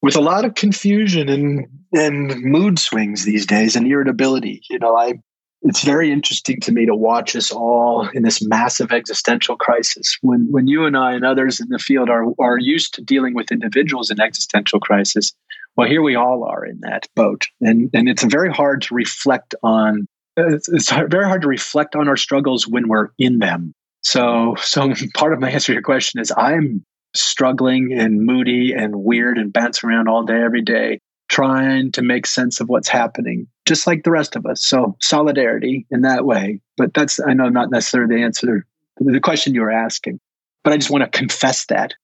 With 0.00 0.16
a 0.16 0.20
lot 0.20 0.46
of 0.46 0.54
confusion 0.54 1.28
and 1.28 1.66
and 1.92 2.42
mood 2.42 2.78
swings 2.78 3.24
these 3.24 3.44
days 3.44 3.76
and 3.76 3.86
irritability. 3.86 4.62
You 4.70 4.78
know, 4.78 4.96
I 4.96 5.20
it's 5.68 5.82
very 5.82 6.10
interesting 6.10 6.60
to 6.60 6.72
me 6.72 6.86
to 6.86 6.94
watch 6.94 7.36
us 7.36 7.50
all 7.50 8.08
in 8.08 8.22
this 8.22 8.40
massive 8.46 8.92
existential 8.92 9.56
crisis. 9.56 10.16
When 10.22 10.50
when 10.50 10.66
you 10.66 10.84
and 10.86 10.96
I 10.96 11.12
and 11.12 11.24
others 11.24 11.60
in 11.60 11.68
the 11.68 11.78
field 11.78 12.08
are 12.08 12.24
are 12.40 12.58
used 12.58 12.94
to 12.94 13.02
dealing 13.02 13.34
with 13.34 13.52
individuals 13.52 14.10
in 14.10 14.20
existential 14.20 14.80
crisis, 14.80 15.32
well, 15.76 15.88
here 15.88 16.02
we 16.02 16.14
all 16.14 16.44
are 16.44 16.64
in 16.64 16.80
that 16.80 17.06
boat, 17.14 17.46
and 17.60 17.90
and 17.92 18.08
it's 18.08 18.24
very 18.24 18.50
hard 18.50 18.82
to 18.82 18.94
reflect 18.94 19.54
on 19.62 20.06
it's, 20.38 20.68
it's 20.68 20.90
very 20.90 21.26
hard 21.26 21.42
to 21.42 21.48
reflect 21.48 21.96
on 21.96 22.08
our 22.08 22.16
struggles 22.16 22.66
when 22.66 22.88
we're 22.88 23.08
in 23.18 23.38
them. 23.38 23.74
So, 24.02 24.54
so 24.60 24.92
part 25.14 25.32
of 25.32 25.40
my 25.40 25.50
answer 25.50 25.68
to 25.68 25.72
your 25.74 25.82
question 25.82 26.20
is 26.20 26.32
I'm 26.36 26.84
struggling 27.14 27.92
and 27.92 28.24
moody 28.24 28.72
and 28.72 28.94
weird 28.94 29.38
and 29.38 29.52
bouncing 29.52 29.88
around 29.88 30.08
all 30.08 30.24
day, 30.24 30.40
every 30.40 30.62
day, 30.62 31.00
trying 31.28 31.92
to 31.92 32.02
make 32.02 32.26
sense 32.26 32.60
of 32.60 32.68
what's 32.68 32.88
happening, 32.88 33.46
just 33.66 33.86
like 33.86 34.02
the 34.04 34.10
rest 34.10 34.36
of 34.36 34.46
us. 34.46 34.64
So, 34.64 34.96
solidarity 35.00 35.86
in 35.90 36.02
that 36.02 36.24
way. 36.24 36.60
But 36.76 36.94
that's, 36.94 37.20
I 37.20 37.34
know, 37.34 37.48
not 37.48 37.70
necessarily 37.70 38.16
the 38.16 38.22
answer 38.22 38.46
to 38.46 38.62
the 39.00 39.20
question 39.20 39.54
you 39.54 39.62
were 39.62 39.70
asking. 39.70 40.20
But 40.64 40.72
I 40.72 40.76
just 40.76 40.90
want 40.90 41.04
to 41.04 41.18
confess 41.18 41.66
that. 41.66 41.94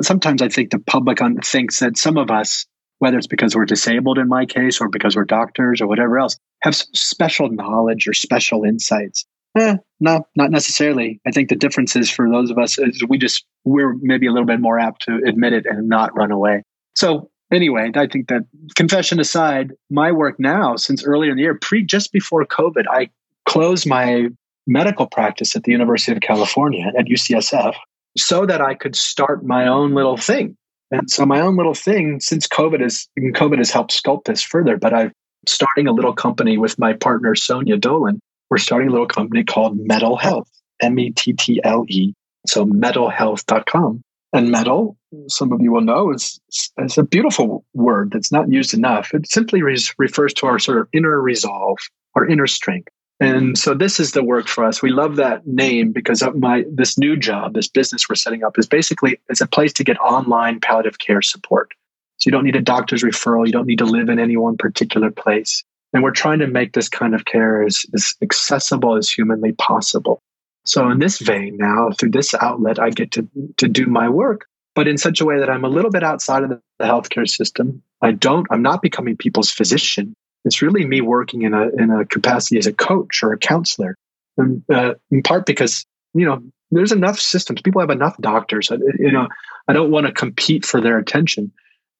Sometimes 0.00 0.42
I 0.42 0.48
think 0.48 0.70
the 0.70 0.80
public 0.80 1.18
thinks 1.44 1.78
that 1.80 1.96
some 1.96 2.16
of 2.16 2.30
us 2.30 2.66
whether 2.98 3.16
it's 3.16 3.26
because 3.26 3.54
we're 3.54 3.64
disabled 3.64 4.18
in 4.18 4.28
my 4.28 4.44
case 4.44 4.80
or 4.80 4.88
because 4.88 5.16
we're 5.16 5.24
doctors 5.24 5.80
or 5.80 5.86
whatever 5.86 6.18
else, 6.18 6.36
have 6.62 6.74
special 6.74 7.48
knowledge 7.50 8.08
or 8.08 8.12
special 8.12 8.64
insights. 8.64 9.24
Eh, 9.56 9.76
no, 10.00 10.26
not 10.36 10.50
necessarily. 10.50 11.20
I 11.26 11.30
think 11.30 11.48
the 11.48 11.56
difference 11.56 11.96
is 11.96 12.10
for 12.10 12.28
those 12.28 12.50
of 12.50 12.58
us 12.58 12.78
is 12.78 13.02
we 13.08 13.18
just 13.18 13.44
we're 13.64 13.94
maybe 14.00 14.26
a 14.26 14.32
little 14.32 14.46
bit 14.46 14.60
more 14.60 14.78
apt 14.78 15.02
to 15.02 15.20
admit 15.26 15.52
it 15.52 15.66
and 15.66 15.88
not 15.88 16.16
run 16.16 16.30
away. 16.30 16.62
So 16.94 17.30
anyway, 17.52 17.90
I 17.94 18.06
think 18.06 18.28
that 18.28 18.42
confession 18.74 19.20
aside, 19.20 19.72
my 19.90 20.12
work 20.12 20.38
now 20.38 20.76
since 20.76 21.04
earlier 21.04 21.30
in 21.30 21.36
the 21.36 21.42
year, 21.42 21.58
pre 21.60 21.84
just 21.84 22.12
before 22.12 22.44
COVID, 22.44 22.84
I 22.90 23.10
closed 23.46 23.86
my 23.86 24.28
medical 24.66 25.06
practice 25.06 25.56
at 25.56 25.64
the 25.64 25.72
University 25.72 26.12
of 26.12 26.20
California 26.20 26.92
at 26.98 27.06
UCSF 27.06 27.74
so 28.16 28.44
that 28.46 28.60
I 28.60 28.74
could 28.74 28.94
start 28.94 29.44
my 29.44 29.66
own 29.66 29.94
little 29.94 30.16
thing 30.16 30.56
and 30.90 31.10
so 31.10 31.26
my 31.26 31.40
own 31.40 31.56
little 31.56 31.74
thing, 31.74 32.20
since 32.20 32.46
COVID 32.46 32.80
has 32.80 33.08
COVID 33.18 33.58
has 33.58 33.70
helped 33.70 33.92
sculpt 33.92 34.24
this 34.24 34.42
further, 34.42 34.76
but 34.76 34.94
I'm 34.94 35.12
starting 35.46 35.86
a 35.86 35.92
little 35.92 36.14
company 36.14 36.56
with 36.56 36.78
my 36.78 36.94
partner 36.94 37.34
Sonia 37.34 37.76
Dolan. 37.76 38.20
We're 38.50 38.58
starting 38.58 38.88
a 38.88 38.92
little 38.92 39.06
company 39.06 39.44
called 39.44 39.78
Mettle 39.78 40.16
Health, 40.16 40.48
M-E-T-T-L-E. 40.80 42.14
So 42.46 42.64
mettlehealth.com. 42.64 44.02
And 44.32 44.50
mettle, 44.50 44.96
some 45.28 45.52
of 45.52 45.60
you 45.60 45.72
will 45.72 45.80
know, 45.80 46.12
is, 46.12 46.40
is 46.78 46.98
a 46.98 47.02
beautiful 47.02 47.64
word 47.74 48.10
that's 48.12 48.32
not 48.32 48.50
used 48.50 48.74
enough. 48.74 49.12
It 49.14 49.30
simply 49.30 49.62
refers 49.62 50.34
to 50.34 50.46
our 50.46 50.58
sort 50.58 50.78
of 50.78 50.88
inner 50.92 51.20
resolve, 51.20 51.78
our 52.14 52.26
inner 52.26 52.46
strength. 52.46 52.88
And 53.20 53.58
so 53.58 53.74
this 53.74 53.98
is 53.98 54.12
the 54.12 54.22
work 54.22 54.46
for 54.46 54.64
us. 54.64 54.80
We 54.80 54.90
love 54.90 55.16
that 55.16 55.44
name 55.46 55.90
because 55.90 56.22
of 56.22 56.36
my 56.36 56.64
this 56.70 56.96
new 56.96 57.16
job, 57.16 57.54
this 57.54 57.68
business 57.68 58.08
we're 58.08 58.14
setting 58.14 58.44
up 58.44 58.56
is 58.58 58.66
basically 58.66 59.18
it's 59.28 59.40
a 59.40 59.46
place 59.46 59.72
to 59.74 59.84
get 59.84 59.98
online 59.98 60.60
palliative 60.60 61.00
care 61.00 61.22
support. 61.22 61.72
So 62.18 62.28
you 62.28 62.32
don't 62.32 62.44
need 62.44 62.56
a 62.56 62.62
doctor's 62.62 63.02
referral, 63.02 63.46
you 63.46 63.52
don't 63.52 63.66
need 63.66 63.78
to 63.78 63.84
live 63.84 64.08
in 64.08 64.20
any 64.20 64.36
one 64.36 64.56
particular 64.56 65.10
place. 65.10 65.64
And 65.92 66.02
we're 66.02 66.12
trying 66.12 66.38
to 66.40 66.46
make 66.46 66.74
this 66.74 66.88
kind 66.88 67.14
of 67.14 67.24
care 67.24 67.64
as, 67.64 67.84
as 67.94 68.14
accessible 68.22 68.96
as 68.96 69.10
humanly 69.10 69.52
possible. 69.52 70.20
So 70.64 70.88
in 70.90 70.98
this 70.98 71.18
vein 71.18 71.56
now, 71.56 71.90
through 71.98 72.10
this 72.10 72.34
outlet, 72.34 72.78
I 72.78 72.90
get 72.90 73.10
to, 73.12 73.26
to 73.56 73.68
do 73.68 73.86
my 73.86 74.08
work, 74.08 74.46
but 74.78 74.86
in 74.86 74.96
such 74.96 75.20
a 75.20 75.24
way 75.24 75.40
that 75.40 75.50
I'm 75.50 75.64
a 75.64 75.68
little 75.68 75.90
bit 75.90 76.04
outside 76.04 76.44
of 76.44 76.50
the, 76.50 76.60
healthcare 76.80 77.28
system. 77.28 77.82
I 78.00 78.12
don't, 78.12 78.46
I'm 78.48 78.62
not 78.62 78.80
becoming 78.80 79.16
people's 79.16 79.50
physician. 79.50 80.14
It's 80.44 80.62
really 80.62 80.86
me 80.86 81.00
working 81.00 81.42
in 81.42 81.52
a 81.52 81.70
in 81.70 81.90
a 81.90 82.04
capacity 82.04 82.58
as 82.58 82.68
a 82.68 82.72
coach 82.72 83.24
or 83.24 83.32
a 83.32 83.38
counselor, 83.38 83.96
and, 84.36 84.62
uh, 84.72 84.94
in 85.10 85.24
part 85.24 85.46
because 85.46 85.84
you 86.14 86.24
know 86.24 86.40
there's 86.70 86.92
enough 86.92 87.18
systems. 87.18 87.60
People 87.60 87.80
have 87.80 87.90
enough 87.90 88.16
doctors. 88.18 88.70
You 88.70 89.10
know, 89.10 89.26
I 89.66 89.72
don't 89.72 89.90
want 89.90 90.06
to 90.06 90.12
compete 90.12 90.64
for 90.64 90.80
their 90.80 90.96
attention. 90.96 91.50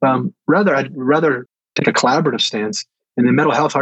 Um, 0.00 0.32
rather, 0.46 0.76
I'd 0.76 0.96
rather 0.96 1.48
take 1.74 1.88
a 1.88 1.92
collaborative 1.92 2.42
stance. 2.42 2.86
And 3.16 3.26
in 3.26 3.34
Mettle 3.34 3.52
Health, 3.52 3.74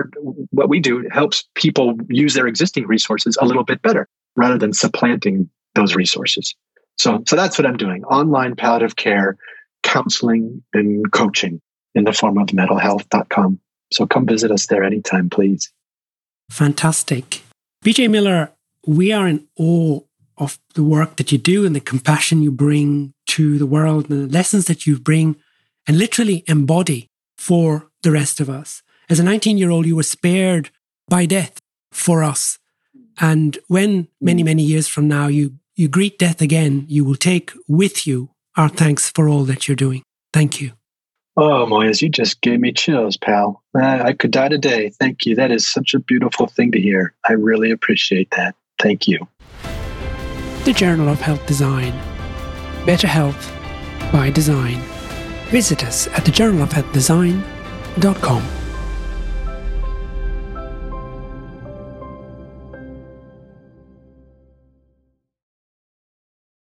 what 0.53 0.71
we 0.71 0.81
do 0.81 1.07
helps 1.13 1.45
people 1.55 1.99
use 2.09 2.33
their 2.33 2.47
existing 2.47 2.87
resources 2.87 3.37
a 3.39 3.45
little 3.45 3.65
bit 3.65 3.83
better, 3.83 4.09
rather 4.37 4.57
than 4.57 4.73
supplanting 4.73 5.51
those 5.75 5.95
resources. 5.95 6.55
So, 6.99 7.23
so 7.27 7.37
that's 7.37 7.59
what 7.59 7.67
I'm 7.67 7.77
doing: 7.77 8.05
online 8.05 8.57
palliative 8.57 8.97
care, 8.97 9.37
counseling, 9.83 10.63
and 10.73 11.11
coaching 11.13 11.61
in 11.95 12.05
the 12.05 12.13
form 12.13 12.39
of 12.39 12.49
mettlehealth.com. 12.49 13.61
So 13.93 14.07
come 14.07 14.27
visit 14.27 14.51
us 14.51 14.67
there 14.67 14.85
anytime, 14.85 15.31
please. 15.31 15.73
Fantastic. 16.51 17.43
BJ 17.85 18.11
Miller, 18.11 18.53
we 18.87 19.13
are 19.13 19.29
in 19.29 19.47
awe 19.59 20.01
of 20.39 20.59
the 20.75 20.83
work 20.83 21.17
that 21.17 21.33
you 21.33 21.39
do 21.39 21.65
and 21.65 21.75
the 21.75 21.81
compassion 21.81 22.43
you 22.43 22.53
bring 22.53 23.13
to 23.27 23.59
the 23.59 23.67
world 23.67 24.11
and 24.11 24.29
the 24.29 24.33
lessons 24.33 24.67
that 24.67 24.87
you 24.87 24.99
bring 24.99 25.37
and 25.87 25.99
literally 25.99 26.45
embody 26.47 27.09
for 27.39 27.89
the 28.03 28.11
rest 28.11 28.41
of 28.41 28.51
us. 28.51 28.83
As 29.09 29.19
a 29.19 29.25
19 29.25 29.57
year 29.57 29.71
old, 29.71 29.87
you 29.87 29.97
were 29.97 30.03
spared 30.03 30.71
by 31.09 31.27
death 31.27 31.61
for 31.93 32.23
us. 32.23 32.59
And 33.19 33.59
when 33.69 34.09
many, 34.21 34.43
mm. 34.43 34.47
many 34.47 34.63
years 34.63 34.89
from 34.89 35.09
now 35.09 35.29
you, 35.29 35.55
you 35.77 35.89
greet 35.89 36.19
death 36.19 36.41
again, 36.41 36.87
you 36.89 37.05
will 37.05 37.17
take 37.17 37.53
with 37.69 38.07
you 38.07 38.31
our 38.57 38.69
thanks 38.69 39.11
for 39.11 39.29
all 39.29 39.45
that 39.45 39.69
you're 39.69 39.77
doing. 39.77 40.03
Thank 40.33 40.61
you. 40.61 40.73
Oh, 41.37 41.67
Moyez, 41.67 42.01
you 42.01 42.09
just 42.09 42.41
gave 42.41 42.61
me 42.61 42.73
chills, 42.73 43.19
pal. 43.19 43.63
I 43.75 44.15
could 44.15 44.31
die 44.31 44.49
today. 44.49 44.89
Thank 44.89 45.27
you. 45.27 45.35
That 45.35 45.51
is 45.51 45.71
such 45.71 45.93
a 45.93 45.99
beautiful 45.99 46.47
thing 46.47 46.73
to 46.73 46.81
hear. 46.81 47.13
I 47.29 47.35
really 47.35 47.71
appreciate 47.71 48.31
that. 48.31 48.55
Thank 48.81 49.07
you. 49.07 49.29
The 50.65 50.73
Journal 50.73 51.11
of 51.11 51.21
Health 51.21 51.45
Design. 51.47 51.93
Better 52.87 53.07
health 53.07 53.53
by 54.11 54.31
design. 54.31 54.81
Visit 55.51 55.85
us 55.85 56.07
at 56.09 56.25
thejournalofhealthdesign.com. 56.25 58.66